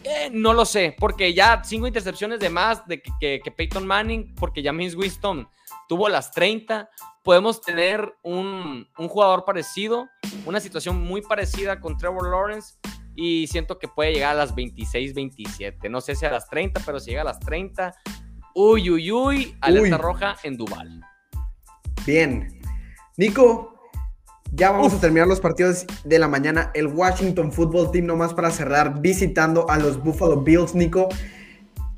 [0.03, 4.35] Eh, no lo sé, porque ya cinco intercepciones de más de que, que, Peyton Manning,
[4.35, 5.47] porque James Winston
[5.87, 6.89] tuvo las 30.
[7.27, 10.07] Podemos tener un, un jugador parecido,
[10.45, 12.75] una situación muy parecida con Trevor Lawrence
[13.17, 15.89] y siento que puede llegar a las 26, 27.
[15.89, 17.93] No sé si a las 30, pero si llega a las 30,
[18.55, 21.01] uy, uy, uy, alerta roja en Duval.
[22.05, 22.61] Bien.
[23.17, 23.77] Nico,
[24.53, 26.71] ya vamos a terminar los partidos de la mañana.
[26.75, 31.09] El Washington Football Team, nomás para cerrar, visitando a los Buffalo Bills, Nico.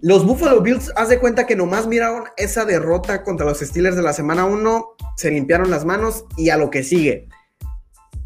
[0.02, 4.02] Los Buffalo Bills, haz de cuenta que nomás miraron esa derrota contra los Steelers de
[4.02, 4.86] la semana 1,
[5.18, 7.28] se limpiaron las manos y a lo que sigue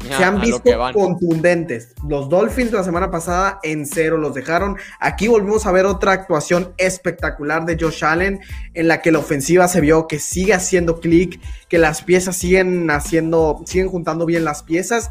[0.08, 1.94] se han visto contundentes.
[2.06, 4.76] Los Dolphins la semana pasada en cero los dejaron.
[5.00, 8.40] Aquí volvimos a ver otra actuación espectacular de Josh Allen,
[8.74, 12.90] en la que la ofensiva se vio que sigue haciendo clic, que las piezas siguen
[12.90, 15.10] haciendo, siguen juntando bien las piezas.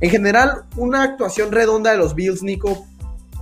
[0.00, 2.86] En general, una actuación redonda de los Bills, Nico,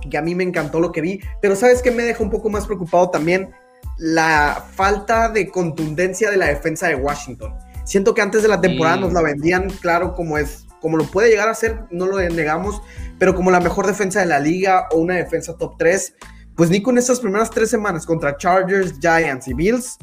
[0.09, 1.21] que a mí me encantó lo que vi.
[1.41, 3.51] Pero ¿sabes qué me deja un poco más preocupado también?
[3.97, 7.53] La falta de contundencia de la defensa de Washington.
[7.85, 11.29] Siento que antes de la temporada nos la vendían, claro, como es como lo puede
[11.29, 12.81] llegar a ser, no lo negamos,
[13.17, 16.13] pero como la mejor defensa de la liga o una defensa top 3,
[16.55, 19.97] pues ni con estas primeras tres semanas contra Chargers, Giants y Bills,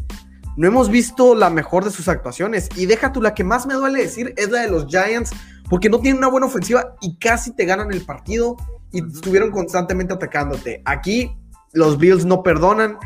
[0.57, 2.70] no hemos visto la mejor de sus actuaciones.
[2.76, 5.32] Y deja tú, la que más me duele decir es la de los Giants,
[5.68, 8.57] porque no tienen una buena ofensiva y casi te ganan el partido
[8.93, 10.82] y estuvieron constantemente atacándote.
[10.84, 11.32] Aquí
[11.72, 12.99] los Bills no perdonan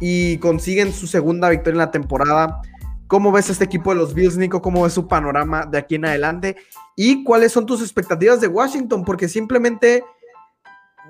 [0.00, 2.60] y consiguen su segunda victoria en la temporada.
[3.06, 4.62] ¿Cómo ves este equipo de los Bills, Nico?
[4.62, 6.56] ¿Cómo ves su panorama de aquí en adelante?
[6.96, 9.04] ¿Y cuáles son tus expectativas de Washington?
[9.04, 10.04] Porque simplemente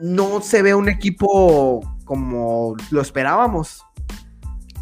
[0.00, 3.84] no se ve un equipo como lo esperábamos.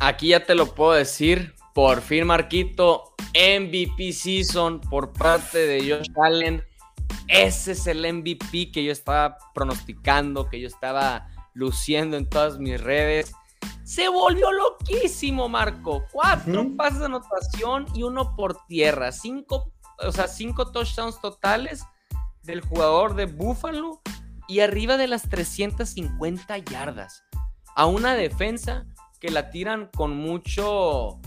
[0.00, 1.54] Aquí ya te lo puedo decir.
[1.74, 6.62] Por fin, Marquito, MVP season por parte de Josh Allen.
[7.28, 12.80] Ese es el MVP que yo estaba pronosticando, que yo estaba luciendo en todas mis
[12.80, 13.32] redes.
[13.84, 16.04] Se volvió loquísimo, Marco.
[16.12, 19.12] Cuatro pases de anotación y uno por tierra.
[19.12, 21.84] Cinco, o sea, cinco touchdowns totales
[22.42, 24.00] del jugador de Buffalo
[24.46, 27.24] y arriba de las 350 yardas.
[27.76, 28.86] A una defensa
[29.20, 31.20] que la tiran con mucho,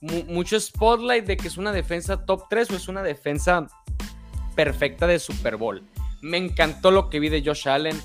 [0.00, 3.66] mucho spotlight de que es una defensa top 3 o es una defensa
[4.58, 5.84] perfecta de Super Bowl.
[6.20, 7.96] Me encantó lo que vi de Josh Allen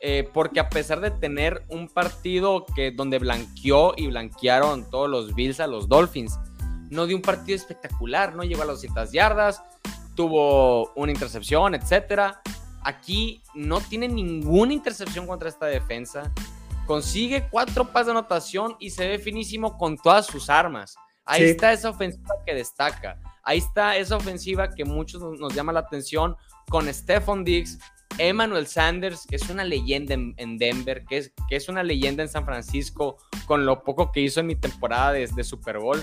[0.00, 5.34] eh, porque a pesar de tener un partido que, donde blanqueó y blanquearon todos los
[5.34, 6.38] Bills a los Dolphins,
[6.88, 9.62] no dio un partido espectacular, no llegó a las 200 yardas,
[10.14, 12.36] tuvo una intercepción, etc.
[12.84, 16.32] Aquí no tiene ninguna intercepción contra esta defensa.
[16.86, 20.96] Consigue cuatro pases de anotación y se ve finísimo con todas sus armas.
[21.26, 23.20] Ahí está esa ofensiva que destaca.
[23.48, 26.36] Ahí está esa ofensiva que muchos nos llama la atención
[26.68, 27.78] con Stephon Diggs,
[28.18, 32.28] Emmanuel Sanders, que es una leyenda en, Denver, que es, que es, una leyenda en
[32.28, 35.98] San Francisco, con lo poco que hizo en mi temporada de, Super Bowl.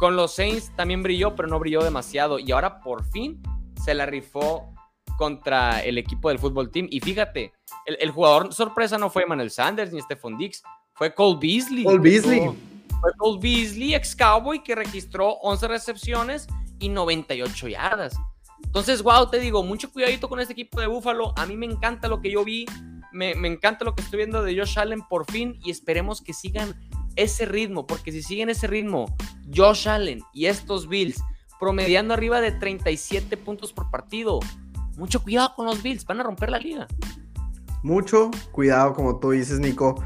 [0.00, 2.40] Con los Saints también brilló, pero no brilló demasiado.
[2.40, 3.40] Y ahora por fin
[3.84, 4.74] se la rifó
[5.16, 6.88] contra el equipo del fútbol team.
[6.90, 7.52] Y fíjate,
[7.86, 10.60] el, jugador sorpresa no fue Emmanuel Sanders ni Stephon Dix,
[10.94, 11.84] fue Cole Beasley.
[11.84, 12.40] Cole Beasley.
[13.00, 16.48] Fue Cole Beasley, ex Cowboy, que registró 11 recepciones
[16.84, 18.14] y 98 yardas.
[18.62, 21.32] Entonces, wow, te digo, mucho cuidadito con este equipo de Búfalo.
[21.36, 22.66] A mí me encanta lo que yo vi.
[23.12, 26.74] Me, encanta lo que estoy viendo de Josh Allen por fin y esperemos que sigan
[27.14, 29.14] ese ritmo, porque si siguen ese ritmo
[29.54, 31.22] Josh Allen y estos Bills
[31.60, 34.40] promediando arriba de 37 puntos por partido.
[34.96, 36.88] Mucho cuidado con los Bills, van a romper la liga.
[37.84, 40.02] Mucho cuidado, como tú dices, Nico.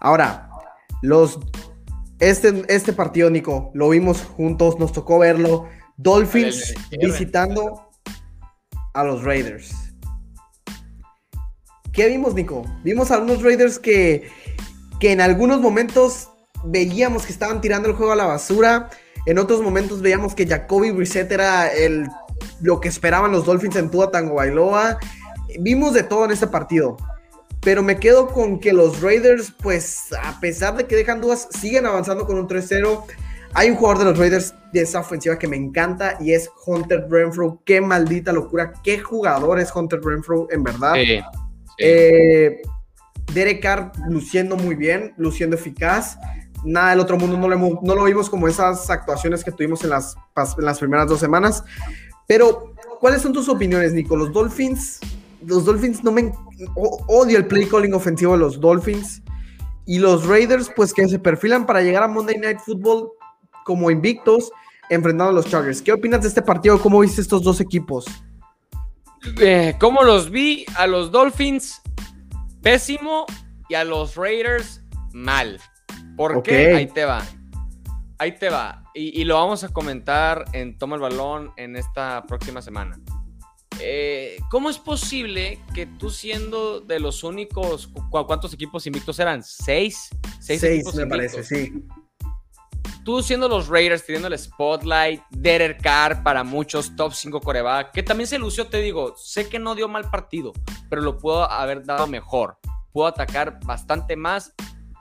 [0.00, 0.50] Ahora,
[1.00, 1.38] los
[2.20, 5.68] este, este partido, Nico, lo vimos juntos, nos tocó verlo.
[5.96, 7.90] Dolphins visitando
[8.94, 9.72] a los Raiders.
[11.92, 12.64] ¿Qué vimos, Nico?
[12.82, 14.28] Vimos a unos Raiders que,
[14.98, 16.28] que en algunos momentos
[16.64, 18.90] veíamos que estaban tirando el juego a la basura.
[19.26, 22.08] En otros momentos veíamos que Jacoby Brissett era el,
[22.60, 24.98] lo que esperaban los Dolphins en Tua Tango Bailoa.
[25.60, 26.96] Vimos de todo en este partido.
[27.60, 31.86] Pero me quedo con que los Raiders, pues a pesar de que dejan dudas, siguen
[31.86, 33.04] avanzando con un 3-0.
[33.54, 37.06] Hay un jugador de los Raiders de esa ofensiva que me encanta y es Hunter
[37.08, 37.60] Renfro.
[37.64, 38.72] Qué maldita locura.
[38.82, 40.94] Qué jugador es Hunter Renfro, en verdad.
[41.78, 42.62] Eh,
[43.32, 46.18] Derek Carr luciendo muy bien, luciendo eficaz.
[46.64, 49.90] Nada del otro mundo, no lo, no lo vimos como esas actuaciones que tuvimos en
[49.90, 50.16] las,
[50.58, 51.62] en las primeras dos semanas.
[52.26, 54.16] Pero, ¿cuáles son tus opiniones, Nico?
[54.16, 55.00] Los Dolphins
[55.46, 56.32] los Dolphins no me
[57.06, 59.22] odio el play calling ofensivo de los Dolphins
[59.86, 63.10] y los Raiders pues que se perfilan para llegar a Monday Night Football
[63.64, 64.50] como invictos
[64.90, 65.82] enfrentando a los Chargers.
[65.82, 66.80] ¿Qué opinas de este partido?
[66.80, 68.04] ¿Cómo viste estos dos equipos?
[69.40, 70.66] Eh, ¿Cómo los vi?
[70.76, 71.80] A los Dolphins
[72.62, 73.26] pésimo
[73.68, 75.60] y a los Raiders mal.
[76.16, 76.74] ¿Por qué?
[76.74, 77.24] Ahí te va.
[78.18, 78.84] Ahí te va.
[78.94, 83.00] Y, y, lo vamos a comentar en Toma el Balón en esta próxima semana.
[83.80, 89.42] Eh, ¿Cómo es posible que tú siendo de los únicos, ¿cuántos equipos invictos eran?
[89.42, 90.10] ¿Seis?
[90.40, 91.72] Seis, Seis me parece, sí.
[93.04, 98.02] Tú siendo los Raiders, teniendo el spotlight, Derek Carr para muchos, top 5 coreback, que
[98.02, 100.52] también se lució, te digo, sé que no dio mal partido,
[100.88, 102.56] pero lo pudo haber dado mejor.
[102.92, 104.54] Pudo atacar bastante más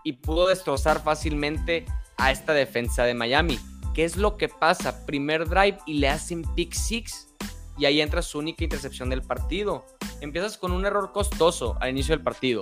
[0.03, 1.85] y pudo destrozar fácilmente
[2.17, 3.57] a esta defensa de Miami.
[3.93, 5.05] ¿Qué es lo que pasa?
[5.05, 7.29] Primer drive y le hacen pick six
[7.77, 9.85] y ahí entra su única intercepción del partido.
[10.19, 12.59] Empiezas con un error costoso al inicio del partido.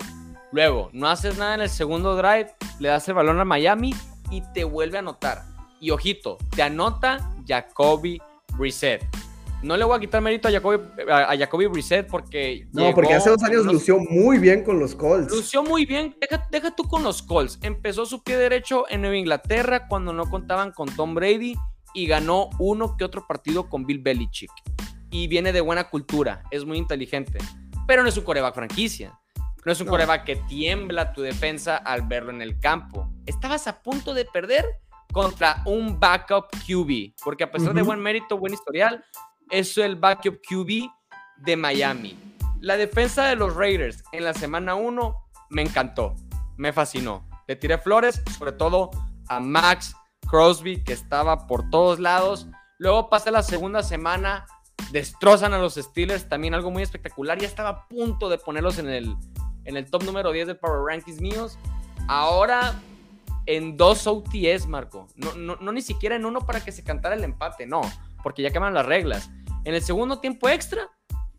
[0.51, 3.95] Luego, no haces nada en el segundo drive, le das el balón a Miami
[4.31, 5.43] y te vuelve a anotar.
[5.79, 8.19] Y ojito, te anota Jacoby
[8.57, 9.03] Brissett.
[9.61, 12.67] No le voy a quitar mérito a Jacoby, a, Jacoby Brissett porque.
[12.73, 15.31] No, porque hace dos años lució muy bien con los Colts.
[15.31, 16.15] Lució muy bien.
[16.19, 17.59] Deja, deja, tú con los Colts.
[17.61, 21.55] Empezó su pie derecho en Nueva Inglaterra cuando no contaban con Tom Brady
[21.93, 24.51] y ganó uno que otro partido con Bill Belichick
[25.11, 27.37] y viene de buena cultura, es muy inteligente,
[27.85, 29.19] pero no es un coreback franquicia.
[29.63, 33.10] No es un coreback que tiembla tu defensa al verlo en el campo.
[33.25, 34.65] Estabas a punto de perder
[35.11, 39.03] contra un backup QB, porque a pesar de buen mérito, buen historial,
[39.49, 40.89] es el backup QB
[41.37, 42.17] de Miami.
[42.59, 45.15] La defensa de los Raiders en la semana 1
[45.49, 46.15] me encantó,
[46.57, 47.27] me fascinó.
[47.47, 48.91] Le tiré flores, sobre todo
[49.27, 49.95] a Max
[50.29, 52.47] Crosby, que estaba por todos lados.
[52.77, 54.45] Luego pasé la segunda semana
[54.91, 57.37] destrozan a los Steelers, también algo muy espectacular.
[57.39, 59.15] Ya estaba a punto de ponerlos en el,
[59.65, 61.57] en el top número 10 de Power Rankings míos.
[62.07, 62.79] Ahora
[63.55, 65.07] en dos OTS, Marco.
[65.15, 67.81] No, no, ni siquiera en uno para que se cantara el empate, no,
[68.23, 69.29] porque ya cambian las reglas.
[69.65, 70.89] En el segundo tiempo extra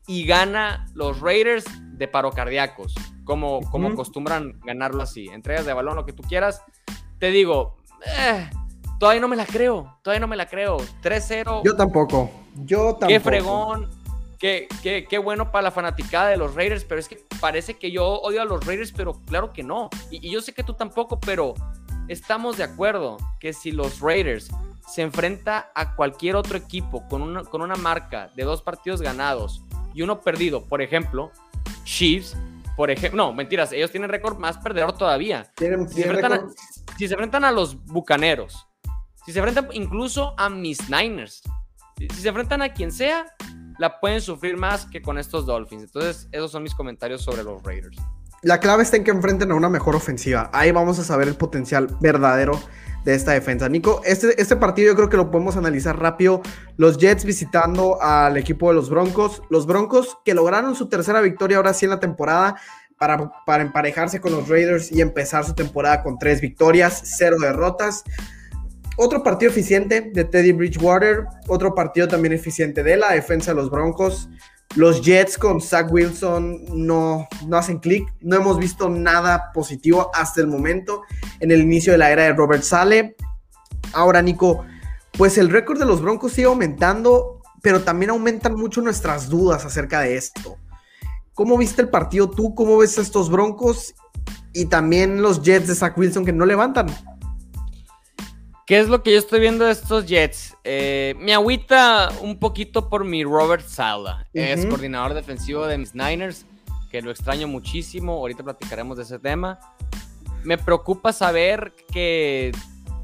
[0.07, 2.95] y gana los Raiders de paro cardíacos,
[3.25, 5.29] como, como acostumbran ganarlo así.
[5.29, 6.63] Entregas de balón, lo que tú quieras.
[7.19, 8.51] Te digo, eh,
[8.99, 10.77] todavía no me la creo, todavía no me la creo.
[11.03, 11.63] 3-0.
[11.65, 12.31] Yo tampoco.
[12.65, 13.09] Yo tampoco.
[13.09, 14.03] Qué fregón.
[14.43, 14.67] Qué,
[15.09, 18.43] qué, bueno para la fanaticada de los Raiders, pero es que parece que yo odio
[18.43, 19.89] a los Raiders, pero claro que no.
[20.11, 21.55] Y, yo sé que tú tampoco, pero
[22.09, 24.51] estamos de acuerdo que si los Raiders
[24.89, 29.63] se enfrenta a cualquier otro equipo con una, con una marca de dos partidos ganados
[29.95, 31.31] y uno perdido, por ejemplo,
[31.85, 32.37] Chiefs,
[32.77, 35.53] por ejemplo, no, mentiras, ellos tienen récord más perdedor todavía.
[35.89, 36.03] si,
[36.99, 38.67] si se enfrentan a los Bucaneros,
[39.25, 41.43] si se enfrentan incluso a mis Niners,
[41.99, 43.27] si se enfrentan a quien sea,
[43.79, 45.85] la pueden sufrir más que con estos Dolphins.
[45.85, 47.99] Entonces, esos son mis comentarios sobre los Raiders.
[48.43, 50.51] La clave está en que enfrenten a una mejor ofensiva.
[50.53, 52.61] Ahí vamos a saber el potencial verdadero
[53.05, 53.69] de esta defensa.
[53.69, 56.43] Nico, este, este partido yo creo que lo podemos analizar rápido.
[56.77, 59.43] Los Jets visitando al equipo de los Broncos.
[59.49, 62.57] Los Broncos que lograron su tercera victoria ahora sí en la temporada
[62.99, 68.05] para, para emparejarse con los Raiders y empezar su temporada con tres victorias, cero derrotas
[68.97, 73.71] otro partido eficiente de Teddy Bridgewater, otro partido también eficiente de la defensa de los
[73.71, 74.29] Broncos.
[74.75, 78.11] Los Jets con Zach Wilson no, no hacen clic.
[78.21, 81.03] No hemos visto nada positivo hasta el momento
[81.41, 83.15] en el inicio de la era de Robert Sale.
[83.93, 84.65] Ahora, Nico,
[85.19, 90.01] pues el récord de los Broncos sigue aumentando, pero también aumentan mucho nuestras dudas acerca
[90.01, 90.57] de esto.
[91.35, 92.55] ¿Cómo viste el partido tú?
[92.55, 93.95] ¿Cómo ves a estos Broncos?
[94.55, 96.87] Y también los Jets de Zach Wilson que no levantan.
[98.67, 100.57] ¿Qué es lo que yo estoy viendo de estos Jets?
[100.63, 104.27] Eh, me agüita un poquito por mi Robert Sala.
[104.33, 106.47] Es coordinador defensivo de mis Niners,
[106.89, 108.13] que lo extraño muchísimo.
[108.13, 109.59] Ahorita platicaremos de ese tema.
[110.45, 112.53] Me preocupa saber que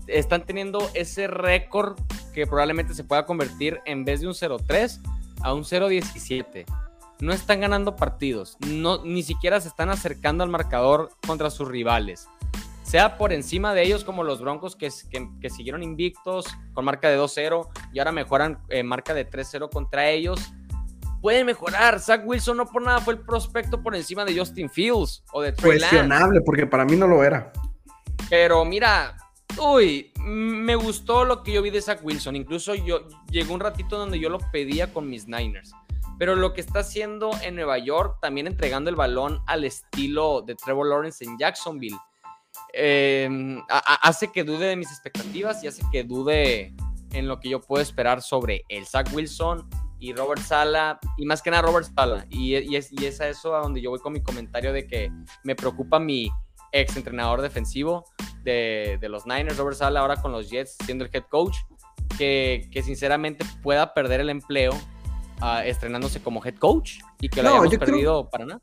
[0.07, 1.99] están teniendo ese récord
[2.33, 5.01] que probablemente se pueda convertir en vez de un 0-3
[5.43, 6.67] a un 0-17.
[7.21, 12.29] No están ganando partidos, no, ni siquiera se están acercando al marcador contra sus rivales.
[12.89, 14.91] Sea por encima de ellos como los Broncos que,
[15.41, 20.09] que, siguieron invictos con marca de 2-0 y ahora mejoran eh, marca de 3-0 contra
[20.09, 20.41] ellos.
[21.21, 22.01] Pueden mejorar.
[22.01, 25.53] Zach Wilson no por nada fue el prospecto por encima de Justin Fields o de
[25.53, 27.53] Trey Cuestionable, porque para mí no lo era.
[28.31, 29.17] Pero mira,
[29.61, 32.37] Uy, me gustó lo que yo vi de Zach Wilson.
[32.37, 35.73] Incluso yo llegó un ratito donde yo lo pedía con mis Niners.
[36.19, 40.55] Pero lo que está haciendo en Nueva York, también entregando el balón al estilo de
[40.55, 41.97] Trevor Lawrence en Jacksonville,
[42.79, 46.75] em, hace que dude de mis expectativas y hace que dude
[47.13, 49.69] en lo que yo puedo esperar sobre el Zach Wilson
[49.99, 52.25] y Robert Sala, y más que nada Robert Sala.
[52.31, 55.11] Y, es, y es a eso a donde yo voy con mi comentario de que
[55.43, 56.31] me preocupa mi
[56.73, 58.05] ex entrenador defensivo
[58.45, 61.57] de, los Niners, Robert Sala, ahora con los Jets, siendo el head coach,
[62.17, 64.73] que, sinceramente pueda perder el empleo
[65.43, 68.61] uh, estrenándose como head coach y que lo hayamos perdido para nada.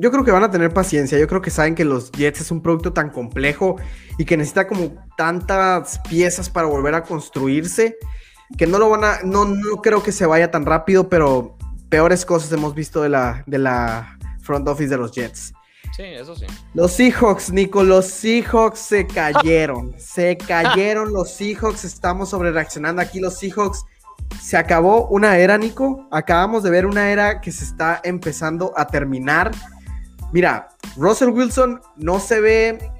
[0.00, 1.18] Yo creo que van a tener paciencia.
[1.18, 3.76] Yo creo que saben que los Jets es un producto tan complejo
[4.18, 7.96] y que necesita como tantas piezas para volver a construirse
[8.56, 9.18] que no lo van a.
[9.24, 11.56] No, no creo que se vaya tan rápido, pero
[11.88, 15.52] peores cosas hemos visto de la, de la front office de los Jets.
[15.94, 16.46] Sí, eso sí.
[16.74, 19.94] Los Seahawks, Nico, los Seahawks se cayeron.
[19.98, 21.84] se cayeron los Seahawks.
[21.84, 23.20] Estamos sobre reaccionando aquí.
[23.20, 23.84] Los Seahawks
[24.40, 26.06] se acabó una era, Nico.
[26.10, 29.50] Acabamos de ver una era que se está empezando a terminar.
[30.32, 32.90] Mira, Russell Wilson no se ve,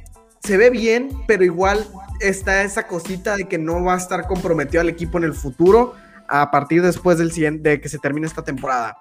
[0.43, 1.87] se ve bien, pero igual
[2.21, 5.95] está esa cosita de que no va a estar comprometido al equipo en el futuro
[6.29, 8.99] a partir después del de que se termine esta temporada.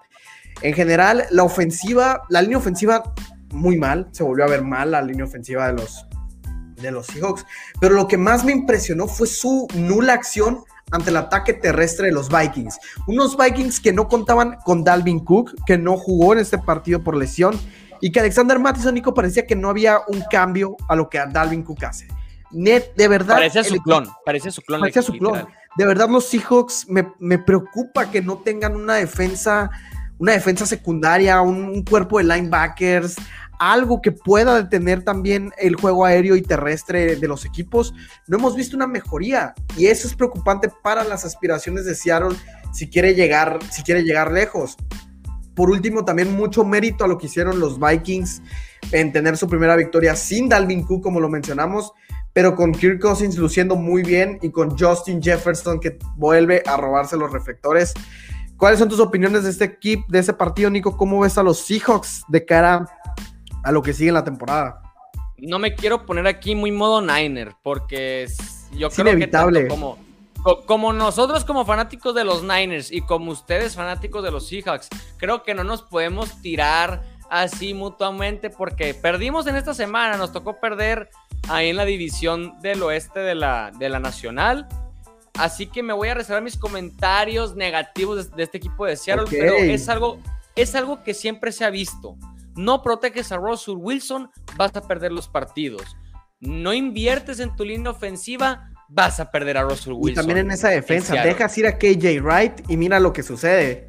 [0.62, 3.14] En general, la ofensiva, la línea ofensiva
[3.52, 6.06] muy mal, se volvió a ver mal la línea ofensiva de los,
[6.82, 7.46] de los Seahawks,
[7.80, 12.14] pero lo que más me impresionó fue su nula acción ante el ataque terrestre de
[12.14, 12.80] los Vikings.
[13.08, 17.16] Unos Vikings que no contaban con Dalvin Cook, que no jugó en este partido por
[17.16, 17.60] lesión,
[18.02, 21.64] y que Alexander Mattison, Nico, parecía que no había un cambio a lo que Dalvin
[21.64, 22.08] Cook hace.
[22.52, 23.36] Net, de verdad.
[23.36, 24.80] Parecía su clon, parecía su clon.
[24.80, 25.48] Parecía su clon.
[25.78, 29.70] De verdad, los Seahawks me, me preocupa que no tengan una defensa
[30.20, 33.16] una defensa secundaria, un, cuerpo de linebackers,
[33.60, 37.94] algo que pueda detener también el juego aéreo y terrestre de los equipos,
[38.28, 42.38] no hemos visto una mejoría y eso es preocupante para las aspiraciones de Seattle
[42.72, 44.78] si quiere llegar, si quiere llegar lejos.
[45.58, 48.44] Por último, también mucho mérito a lo que hicieron los Vikings
[48.92, 51.94] en tener su primera victoria sin Dalvin Cook, como lo mencionamos,
[52.32, 57.18] pero con Kirk Cousins luciendo muy bien y con Justin Jefferson que vuelve a robarse
[57.18, 57.96] los reflectores.
[58.56, 60.96] ¿Cuáles son tus opiniones de este equipo, de ese partido, Nico?
[60.96, 62.86] ¿Cómo ves a los Seahawks de cara
[63.64, 64.84] a lo que sigue en la temporada?
[65.40, 68.28] No me quiero poner aquí muy modo Niner, porque
[68.78, 69.98] yo creo que como,
[70.66, 75.44] como nosotros como fanáticos de los Niners y como ustedes fanáticos de los Seahawks, creo
[75.44, 81.10] que no nos podemos tirar así mutuamente porque perdimos en esta semana, nos tocó perder
[81.50, 84.68] ahí en la división del oeste de la, de la Nacional
[85.38, 89.56] Así que me voy a reservar mis comentarios negativos de, este equipo de Seattle, pero
[89.56, 90.20] es algo,
[90.56, 92.18] es algo que siempre se ha visto.
[92.56, 95.96] No proteges a Russell Wilson, vas a perder los partidos.
[96.40, 100.12] No inviertes en tu línea ofensiva, vas a perder a Russell Wilson.
[100.12, 103.88] Y también en esa defensa, dejas ir a KJ Wright y mira lo que sucede.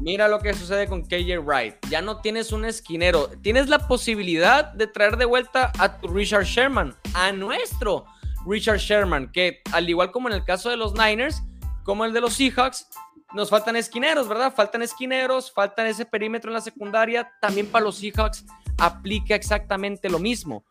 [0.00, 1.74] Mira lo que sucede con KJ Wright.
[1.90, 3.28] Ya no tienes un esquinero.
[3.42, 8.04] Tienes la posibilidad de traer de vuelta a tu Richard Sherman, a nuestro
[8.46, 11.42] Richard Sherman, que al igual como en el caso de los Niners,
[11.82, 12.86] como el de los Seahawks,
[13.34, 14.54] nos faltan esquineros, ¿verdad?
[14.54, 17.30] Faltan esquineros, faltan ese perímetro en la secundaria.
[17.40, 18.44] También para los Seahawks
[18.78, 20.64] aplica exactamente lo mismo.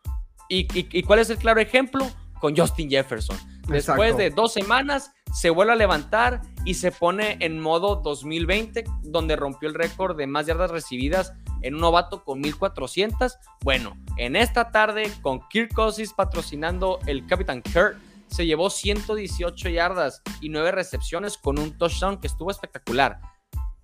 [0.48, 2.10] ¿Y, cuál es el claro ejemplo?
[2.40, 3.36] Con Justin Jefferson.
[3.68, 9.36] Después de dos semanas se vuelve a levantar y se pone en modo 2020, donde
[9.36, 13.36] rompió el récord de más yardas recibidas en un novato con 1400.
[13.62, 17.98] Bueno, en esta tarde con Kirk Cousins patrocinando el Capitán Kurt,
[18.28, 23.20] se llevó 118 yardas y 9 recepciones con un touchdown que estuvo espectacular.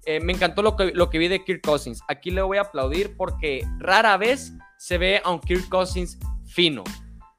[0.07, 2.03] Eh, me encantó lo que, lo que vi de Kirk Cousins.
[2.09, 6.85] Aquí le voy a aplaudir porque rara vez se ve a un Kirk Cousins fino.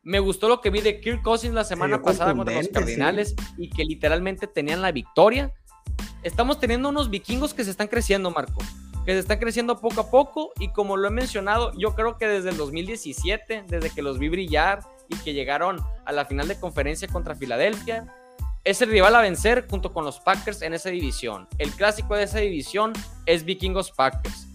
[0.05, 3.69] Me gustó lo que vi de Kirk Cousins la semana pasada contra los Cardinales y
[3.69, 5.51] que literalmente tenían la victoria.
[6.23, 8.61] Estamos teniendo unos vikingos que se están creciendo, Marco
[9.05, 12.27] que se está creciendo poco a poco y como lo he mencionado, yo creo que
[12.27, 14.79] desde el 2017, desde que los vi brillar
[15.09, 18.07] y que llegaron a la final de conferencia contra Filadelfia.
[18.63, 21.47] Es el rival a vencer junto con los Packers en esa división.
[21.59, 22.93] El clásico de esa división
[23.27, 24.47] es Vikingos Packers.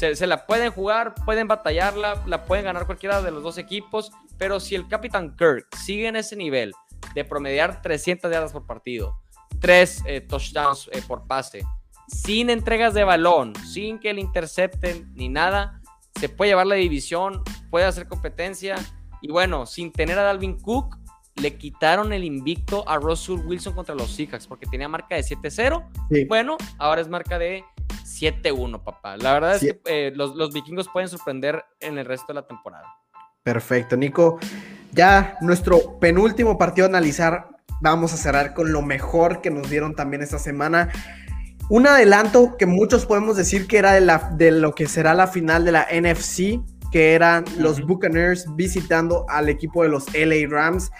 [0.00, 4.58] Se, la pueden jugar, pueden batallarla, la pueden ganar cualquiera de los dos equipos, pero
[4.58, 6.72] si el Capitán Kirk sigue en ese nivel
[7.14, 9.20] de promediar 300 yardas por partido,
[9.60, 11.66] 3 eh, touchdowns eh, por pase,
[12.08, 15.82] sin entregas de balón, sin que le intercepten ni nada,
[16.18, 18.76] se puede llevar la división, puede hacer competencia.
[19.20, 20.96] Y bueno, sin tener a Dalvin Cook,
[21.36, 26.26] le quitaron el invicto a Russell Wilson contra los Seahawks porque tenía marca de 7-0.
[26.26, 27.64] Bueno, ahora es marca de
[28.18, 29.16] 7-1, papá.
[29.16, 32.46] La verdad es que eh, los, los vikingos pueden sorprender en el resto de la
[32.46, 32.86] temporada.
[33.42, 34.38] Perfecto, Nico.
[34.92, 37.48] Ya nuestro penúltimo partido a analizar,
[37.80, 40.90] vamos a cerrar con lo mejor que nos dieron también esta semana.
[41.68, 45.28] Un adelanto que muchos podemos decir que era de, la, de lo que será la
[45.28, 50.90] final de la NFC, que eran los Buccaneers visitando al equipo de los LA Rams.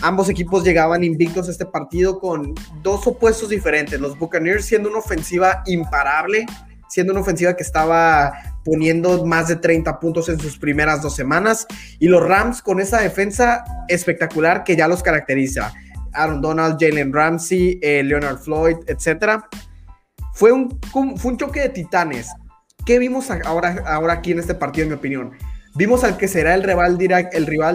[0.00, 4.00] Ambos equipos llegaban invictos a este partido con dos opuestos diferentes.
[4.00, 6.46] Los Buccaneers siendo una ofensiva imparable,
[6.88, 8.32] siendo una ofensiva que estaba
[8.64, 11.66] poniendo más de 30 puntos en sus primeras dos semanas.
[11.98, 15.72] Y los Rams con esa defensa espectacular que ya los caracteriza.
[16.12, 19.42] Aaron Donald, Jalen Ramsey, eh, Leonard Floyd, etc.
[20.34, 20.78] Fue un,
[21.16, 22.28] fue un choque de titanes.
[22.86, 25.32] ¿Qué vimos ahora, ahora aquí en este partido, en mi opinión?
[25.78, 26.98] Vimos al que será el rival,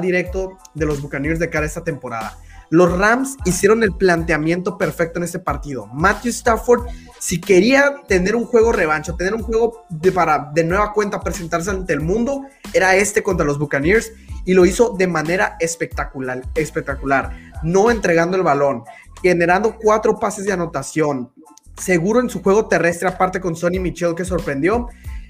[0.02, 2.38] directo de los Buccaneers de cara a esta temporada.
[2.70, 5.88] Los Rams hicieron el planteamiento perfecto en este partido.
[5.88, 6.86] Matthew Stafford,
[7.18, 11.70] si quería tener un juego revancho, tener un juego de, para de nueva cuenta presentarse
[11.70, 12.42] ante el mundo,
[12.74, 14.12] era este contra los Buccaneers
[14.44, 17.32] y lo hizo de manera espectacular, espectacular,
[17.64, 18.84] no entregando el balón,
[19.22, 21.32] generando cuatro pases de anotación,
[21.78, 24.90] seguro en su juego terrestre, aparte con Sonny Michel que sorprendió.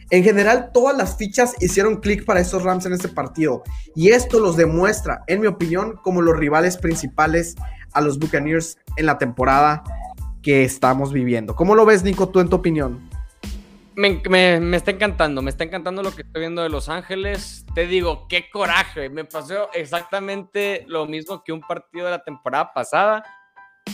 [0.10, 3.64] En general, todas las fichas hicieron clic para estos Rams en este partido.
[3.96, 7.56] Y esto los demuestra, en mi opinión, como los rivales principales
[7.94, 9.84] a los Buccaneers en la temporada
[10.42, 11.56] que estamos viviendo.
[11.56, 13.10] ¿Cómo lo ves, Nico, tú en tu opinión?
[13.96, 17.64] Me, está encantando, me está encantando lo que estoy viendo de Los Ángeles.
[17.76, 19.10] Te digo, qué coraje.
[19.10, 23.24] Me pasó exactamente lo mismo que un partido de la temporada pasada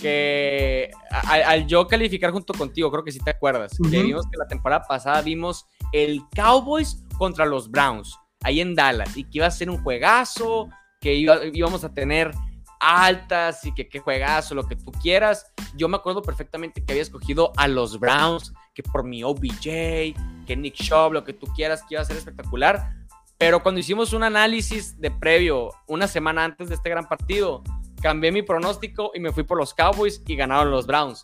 [0.01, 4.47] que al, yo calificar junto contigo, creo que sí te acuerdas, que vimos que la
[4.47, 9.51] temporada pasada vimos el Cowboys contra los Browns, ahí en Dallas, y que iba a
[9.51, 10.69] ser un juegazo,
[11.01, 12.31] que íbamos a tener
[12.79, 15.51] altas y que qué juegazo, lo que tú quieras.
[15.75, 20.15] Yo me acuerdo perfectamente que había escogido a los Browns, que por mi OBJ,
[20.45, 22.93] que Nick Shaw, lo que tú quieras, que iba a ser espectacular.
[23.37, 27.63] Pero cuando hicimos un análisis de previo, una semana antes de este gran partido,
[28.01, 31.21] cambié mi pronóstico y me fui por los Cowboys y ganaron los Browns.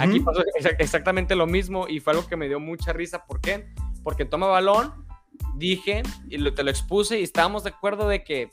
[0.00, 0.42] Aquí pasó
[0.78, 3.24] exactamente lo mismo y fue algo que me dio mucha risa.
[3.24, 3.68] ¿Por qué?
[4.02, 4.92] Porque toma balón,
[5.56, 8.50] dije y te lo expuse y estábamos de acuerdo de que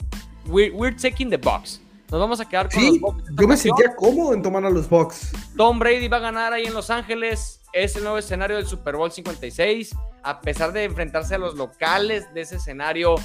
[0.48, 1.82] we're, taking the box.
[2.12, 3.24] Nos vamos a quedar con los Bucks.
[3.40, 5.32] Yo me sentía cómodo en tomar a los Bucks.
[5.58, 7.62] Tom Brady va a ganar ahí en Los Ángeles.
[7.74, 9.96] Es el nuevo escenario del Super Bowl 56.
[10.24, 13.16] A pesar de enfrentarse a los locales de ese escenario,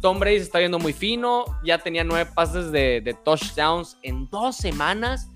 [0.00, 4.56] Tom Brady se está viendo muy fino, ya tenía nueve pases de, touchdowns en dos
[4.56, 5.28] semanas.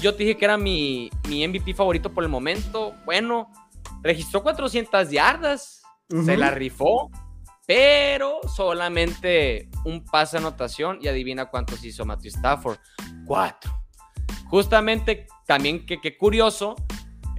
[0.00, 2.94] Yo te dije que era mi, mi, MVP favorito por el momento.
[3.04, 3.50] Bueno,
[4.02, 7.10] registró 400 yardas, se la rifó,
[7.66, 12.78] pero solamente un pase anotación y adivina cuántos hizo Matthew Stafford.
[13.26, 13.72] Cuatro.
[14.48, 16.76] Justamente también que, que curioso,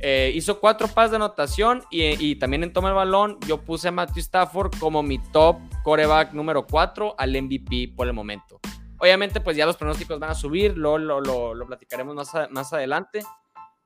[0.04, 3.92] eh, hizo cuatro pases de anotación y, también en toma el balón yo puse a
[3.92, 8.60] Matthew Stafford como mi top coreback número 4 al MVP por el momento.
[8.98, 13.22] Obviamente pues ya los pronósticos van a subir, lo, lo, lo, platicaremos más, más adelante.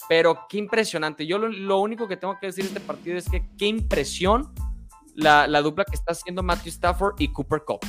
[0.10, 1.26] Pero qué impresionante.
[1.26, 4.54] Yo lo, único que tengo que decir de este partido es que qué impresión
[5.16, 7.80] la, la dupla que está haciendo Matthew Stafford y Cooper Cup.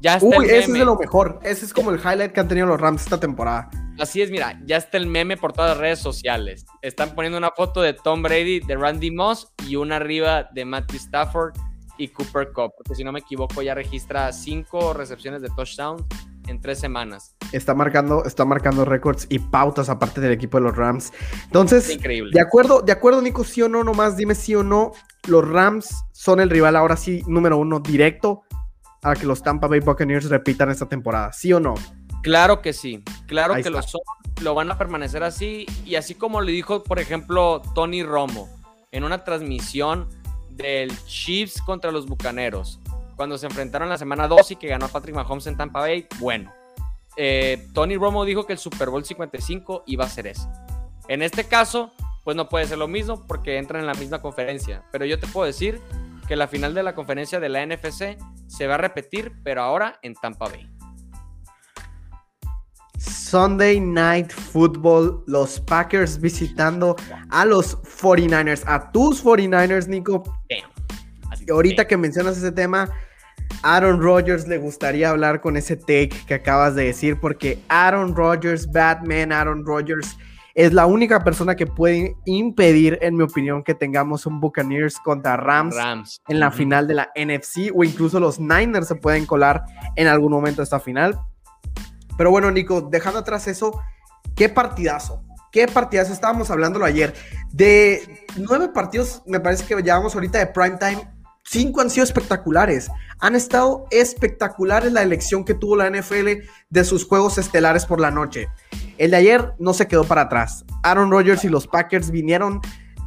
[0.00, 1.40] Ya está Uy, ese es de lo mejor.
[1.42, 3.68] Ese es como el highlight que han tenido los Rams esta temporada.
[3.98, 6.64] Así es, mira, ya está el meme por todas las redes sociales.
[6.82, 10.98] Están poniendo una foto de Tom Brady, de Randy Moss y una arriba de Matthew
[10.98, 11.52] Stafford
[11.98, 16.06] y Cooper Cup, porque si no me equivoco ya registra cinco recepciones de touchdown
[16.46, 17.34] en tres semanas.
[17.52, 21.12] Está marcando, está marcando récords y pautas aparte del equipo de los Rams.
[21.44, 22.30] Entonces, increíble.
[22.32, 24.92] De acuerdo, de acuerdo, Nico, sí o no, nomás dime sí o no.
[25.26, 28.42] Los Rams son el rival ahora sí número uno directo
[29.02, 31.74] a que los Tampa Bay Buccaneers repitan esta temporada, ¿sí o no?
[32.22, 34.00] Claro que sí, claro que lo son,
[34.42, 38.48] lo van a permanecer así y así como le dijo, por ejemplo, Tony Romo
[38.90, 40.08] en una transmisión
[40.58, 42.80] del Chiefs contra los Bucaneros,
[43.16, 46.52] cuando se enfrentaron la semana 2 y que ganó Patrick Mahomes en Tampa Bay, bueno,
[47.16, 50.46] eh, Tony Romo dijo que el Super Bowl 55 iba a ser ese.
[51.08, 51.92] En este caso,
[52.22, 55.26] pues no puede ser lo mismo porque entran en la misma conferencia, pero yo te
[55.26, 55.80] puedo decir
[56.28, 59.98] que la final de la conferencia de la NFC se va a repetir, pero ahora
[60.02, 60.68] en Tampa Bay.
[63.28, 66.96] Sunday Night Football, los Packers visitando
[67.28, 70.22] a los 49ers, a tus 49ers, Nico.
[71.46, 72.88] Y ahorita que mencionas ese tema,
[73.62, 78.66] Aaron Rodgers le gustaría hablar con ese take que acabas de decir, porque Aaron Rodgers,
[78.72, 80.16] Batman, Aaron Rodgers,
[80.54, 85.36] es la única persona que puede impedir, en mi opinión, que tengamos un Buccaneers contra
[85.36, 85.76] Rams,
[86.28, 89.64] en la final de la NFC, o incluso los Niners se pueden colar
[89.96, 91.20] en algún momento esta final.
[92.18, 93.80] Pero bueno, Nico, dejando atrás eso,
[94.34, 95.24] qué partidazo.
[95.50, 96.12] Qué partidazo.
[96.12, 97.14] Estábamos hablándolo ayer.
[97.50, 101.10] De nueve partidos, me parece que llevamos ahorita de prime time.
[101.44, 102.90] Cinco han sido espectaculares.
[103.20, 108.10] Han estado espectaculares la elección que tuvo la NFL de sus juegos estelares por la
[108.10, 108.48] noche.
[108.98, 110.64] El de ayer no se quedó para atrás.
[110.82, 112.60] Aaron Rodgers y los Packers vinieron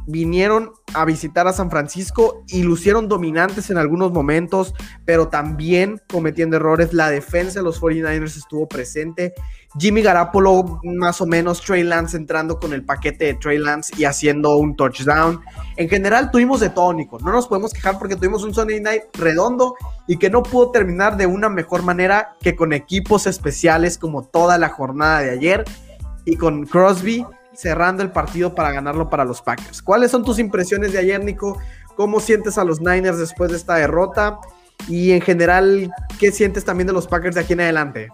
[0.06, 4.74] vinieron a visitar a San Francisco y lucieron dominantes en algunos momentos,
[5.04, 6.92] pero también cometiendo errores.
[6.92, 9.32] La defensa de los 49ers estuvo presente.
[9.78, 14.04] Jimmy Garapolo, más o menos, Trey Lance entrando con el paquete de Trey Lance y
[14.04, 15.40] haciendo un touchdown.
[15.76, 17.18] En general, tuvimos de todo, Nico.
[17.20, 19.74] No nos podemos quejar porque tuvimos un Sunday night redondo
[20.06, 24.58] y que no pudo terminar de una mejor manera que con equipos especiales como toda
[24.58, 25.64] la jornada de ayer
[26.26, 27.24] y con Crosby
[27.54, 29.82] cerrando el partido para ganarlo para los Packers.
[29.82, 31.58] ¿Cuáles son tus impresiones de ayer, Nico?
[31.96, 34.38] ¿Cómo sientes a los Niners después de esta derrota?
[34.88, 38.08] Y en general, ¿qué sientes también de los Packers de aquí en adelante?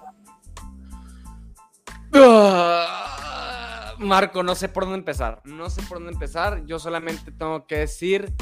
[2.12, 5.40] Ah, Marco, no sé por dónde empezar.
[5.44, 6.64] No sé por dónde empezar.
[6.66, 8.32] Yo solamente tengo que decir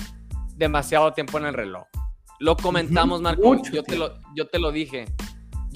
[0.55, 1.87] demasiado tiempo en el reloj.
[2.39, 3.57] Lo comentamos, Marco.
[3.73, 5.07] Yo te lo, yo te lo dije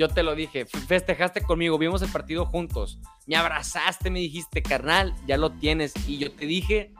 [0.00, 5.14] yo te lo dije, festejaste conmigo, vimos el partido juntos, me abrazaste, me dijiste, carnal,
[5.26, 5.92] ya lo tienes.
[6.08, 6.94] Y yo te dije,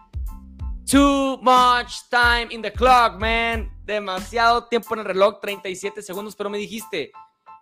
[0.84, 3.72] too much time in the clock, man.
[3.86, 7.10] Demasiado tiempo en el reloj, 37 segundos, pero me dijiste,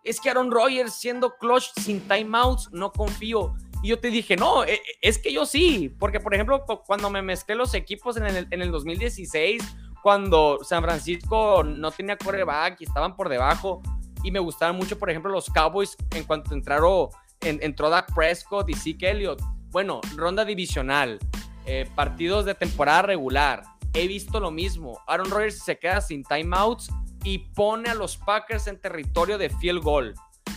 [0.02, 3.54] es que Aaron Rodgers siendo clutch sin timeouts, no confío.
[3.80, 7.10] Y yo te dije, no, e, e, es que yo sí, porque por ejemplo, cuando
[7.10, 9.62] me mezclé los equipos en el, en el 2016,
[10.02, 13.82] cuando San Francisco no tenía coreback y estaban por debajo,
[14.28, 17.08] y me gustaban mucho, por ejemplo, los Cowboys en cuanto entraron,
[17.40, 19.40] en, entró Dak Prescott y Zeke Elliott.
[19.70, 21.18] Bueno, ronda divisional,
[21.64, 23.62] eh, partidos de temporada regular.
[23.94, 25.00] He visto lo mismo.
[25.06, 26.90] Aaron Rodgers se queda sin timeouts
[27.24, 30.14] y pone a los Packers en territorio de field goal.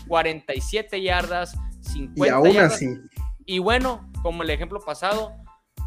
[0.09, 2.87] 47 yardas, 50 y aún Así.
[3.45, 5.33] Y bueno, como el ejemplo pasado,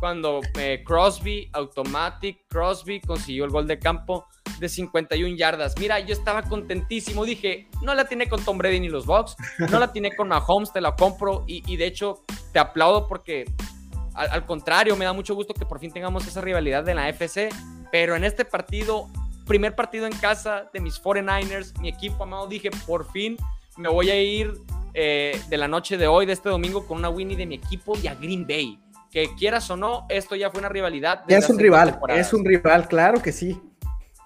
[0.05, 4.27] cuando eh, Crosby, Automatic, Crosby consiguió el gol de campo
[4.61, 5.75] de 51 yardas.
[5.81, 7.25] Mira, yo estaba contentísimo.
[7.25, 10.75] Dije, no la tiene con Tom Brady ni los Bucks, no la tiene con Mahomes,
[10.75, 11.45] te la compro.
[11.47, 13.47] Y, de hecho, te aplaudo porque,
[14.13, 17.49] al, contrario, me da mucho gusto que por fin tengamos esa rivalidad de la FC.
[17.91, 19.09] Pero en este partido,
[19.47, 23.39] primer partido en casa de mis 49ers, mi equipo amado, dije, por fin
[23.79, 24.53] me voy a ir
[24.93, 27.95] eh, de la noche de hoy, de este domingo, con una Winnie de mi equipo
[28.03, 28.84] y a Green Bay
[29.15, 31.23] que quieras o no, esto ya fue una rivalidad.
[31.29, 33.63] Ya es un rival, es un rival, claro que sí.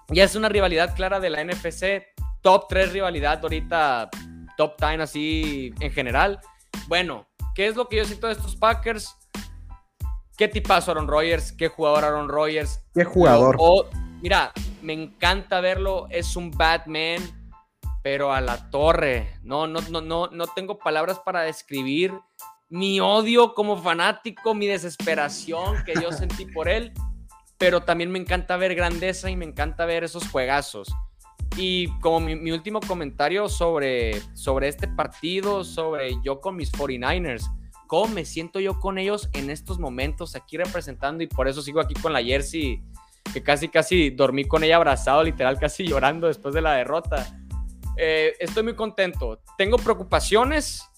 [0.07, 2.07] Ya es una rivalidad clara de la NFC,
[2.41, 4.09] top 3 rivalidad ahorita,
[4.57, 6.39] top 10 así en general.
[6.87, 9.15] Bueno, ¿qué es lo que yo siento de estos Packers?
[10.35, 11.51] ¿Qué tipazo Aaron Rodgers?
[11.51, 12.83] ¿Qué jugador Aaron Rodgers?
[12.95, 13.57] ¿Qué jugador?
[14.23, 17.21] mira, me encanta verlo, es un Batman,
[18.01, 19.35] pero a la torre.
[19.43, 22.11] No, no, no, no, no tengo palabras para describir
[22.69, 26.93] mi odio como fanático, mi desesperación que yo sentí por él,
[27.57, 30.89] pero también me encanta ver grandeza y me encanta ver esos juegazos.
[31.57, 37.51] Y como mi, último comentario sobre, sobre este partido, sobre yo con mis 49ers,
[37.87, 41.81] cómo me siento yo con ellos en estos momentos aquí representando y por eso sigo
[41.81, 42.81] aquí con la jersey,
[43.33, 47.27] que casi casi dormí con ella abrazado, literal casi llorando después de la derrota.
[47.97, 49.41] Eh, estoy muy contento.
[49.57, 50.88] Tengo preocupaciones,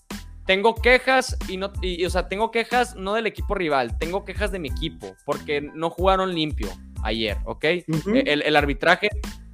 [0.52, 4.52] tengo quejas y no, y, o sea, tengo quejas no del equipo rival, tengo quejas
[4.52, 6.68] de mi equipo, porque no jugaron limpio
[7.04, 7.64] ayer, ¿ok?
[7.64, 7.86] E,
[8.26, 9.08] el, arbitraje,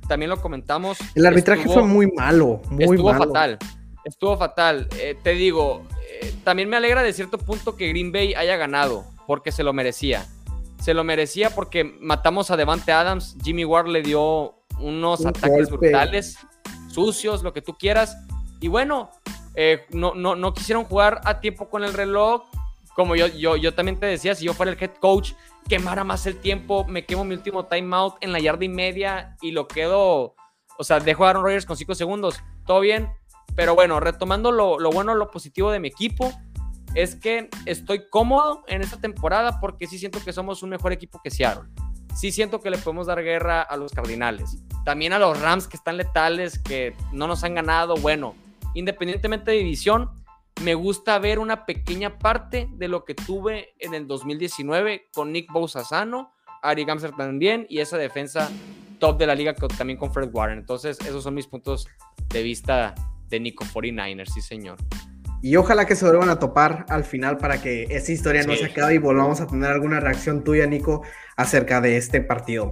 [0.08, 0.98] también lo comentamos.
[1.14, 3.60] El arbitraje fue muy malo, muy estuvo fatal,
[4.06, 4.88] estuvo fatal.
[5.00, 9.06] Eh, te digo, eh, también me alegra de cierto punto que Green Bay haya ganado,
[9.28, 10.26] porque se lo merecía.
[10.82, 16.40] Se lo merecía porque matamos a Devante Adams, Jimmy Ward le dio unos ataques brutales,
[16.90, 18.18] sucios, lo que tú quieras.
[18.60, 19.12] Y bueno,
[19.60, 22.44] eh, no, no, no quisieron jugar a tiempo con el reloj.
[22.96, 25.34] Como yo, yo, yo también te decía, si yo fuera el head coach,
[25.68, 29.52] quemara más el tiempo, me quemo mi último timeout en la yarda y media y
[29.52, 30.36] lo quedo,
[30.78, 33.10] o sea, dejo a Aaron Rodgers con 5 segundos, todo bien.
[33.56, 36.32] Pero bueno, retomando lo, lo bueno, lo positivo de mi equipo,
[36.94, 41.20] es que estoy cómodo en esta temporada porque sí siento que somos un mejor equipo
[41.24, 41.68] que Seattle.
[42.16, 44.58] Sí siento que le podemos dar guerra a los Cardinales.
[44.86, 47.96] También a los Rams que están letales, que no nos han ganado.
[47.96, 48.36] Bueno,
[48.78, 50.10] independientemente de división,
[50.64, 55.52] me gusta ver una pequeña parte de lo que tuve en el 2019 con Nick
[55.52, 58.50] Bosa sano, Ari Gamser también y esa defensa
[59.00, 60.60] top de la liga también con Fred Warren.
[60.60, 61.88] Entonces, esos son mis puntos
[62.30, 62.96] de vista
[63.30, 64.78] de Nico 49ers, sí señor.
[65.42, 68.66] Y ojalá que se vuelvan a topar al final para que esa historia no se
[68.66, 71.04] acabe y volvamos a tener alguna reacción tuya, Nico,
[71.36, 72.72] acerca de este partido.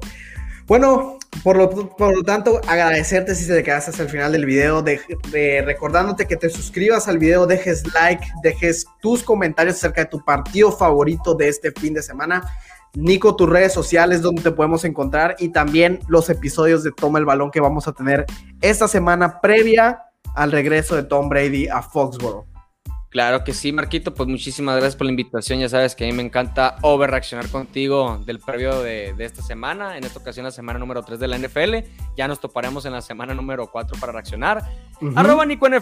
[0.68, 4.82] Bueno, por lo, por lo tanto, agradecerte si te quedaste hasta el final del video,
[4.82, 10.26] de, recordándote que te suscribas al video, dejes like, dejes tus comentarios acerca de tu
[10.26, 12.44] partido favorito de este fin de semana.
[12.96, 17.26] Nico, tus redes sociales donde te podemos encontrar y también los episodios de Toma el
[17.26, 18.26] Balón que vamos a tener
[18.62, 20.02] esta semana previa
[20.34, 22.55] al regreso de Tom Brady a Foxborough.
[23.10, 25.60] Claro que sí, Marquito, pues muchísimas gracias por la invitación.
[25.60, 29.98] Ya sabes que a mí me encanta overreaccionar contigo del previo de, esta semana.
[29.98, 31.76] En esta ocasión, la semana número 3 de la NFL.
[32.18, 34.64] Ya nos toparemos en la semana número 4 para reaccionar.
[35.16, 35.82] Arroba Nico en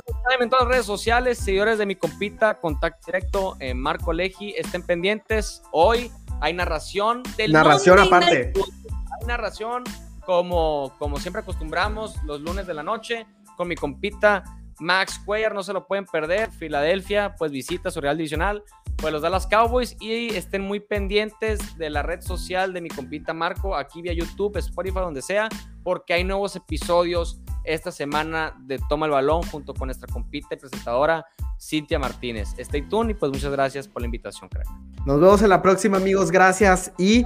[0.50, 1.40] todas las redes sociales.
[1.40, 4.54] Seguidores de mi compita, contacto directo, en Marco Leji.
[4.56, 5.64] Estén pendientes.
[5.72, 8.54] Hoy hay narración del Narración aparte.
[8.56, 9.84] Hay narración
[10.26, 13.26] como, como siempre acostumbramos los lunes de la noche
[13.58, 14.44] con mi compita
[14.80, 16.52] Max Cuellar, no se lo pueden perder.
[16.52, 18.64] Filadelfia, pues visita su Real Divisional,
[18.98, 23.34] pues los Dallas Cowboys y estén muy pendientes de la red social de mi compita
[23.34, 25.50] Marco, aquí vía YouTube, Spotify, donde sea,
[25.84, 30.58] porque hay nuevos episodios esta semana de Toma el Balón junto con nuestra compita y
[30.58, 31.26] presentadora
[31.60, 32.54] Cintia Martínez.
[32.58, 34.68] Stay tuned y pues muchas gracias por la invitación, crack.
[35.06, 36.32] Nos vemos en la próxima, amigos.
[36.32, 37.24] Gracias y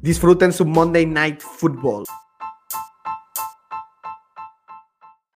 [0.00, 2.04] disfruten su Monday Night Football.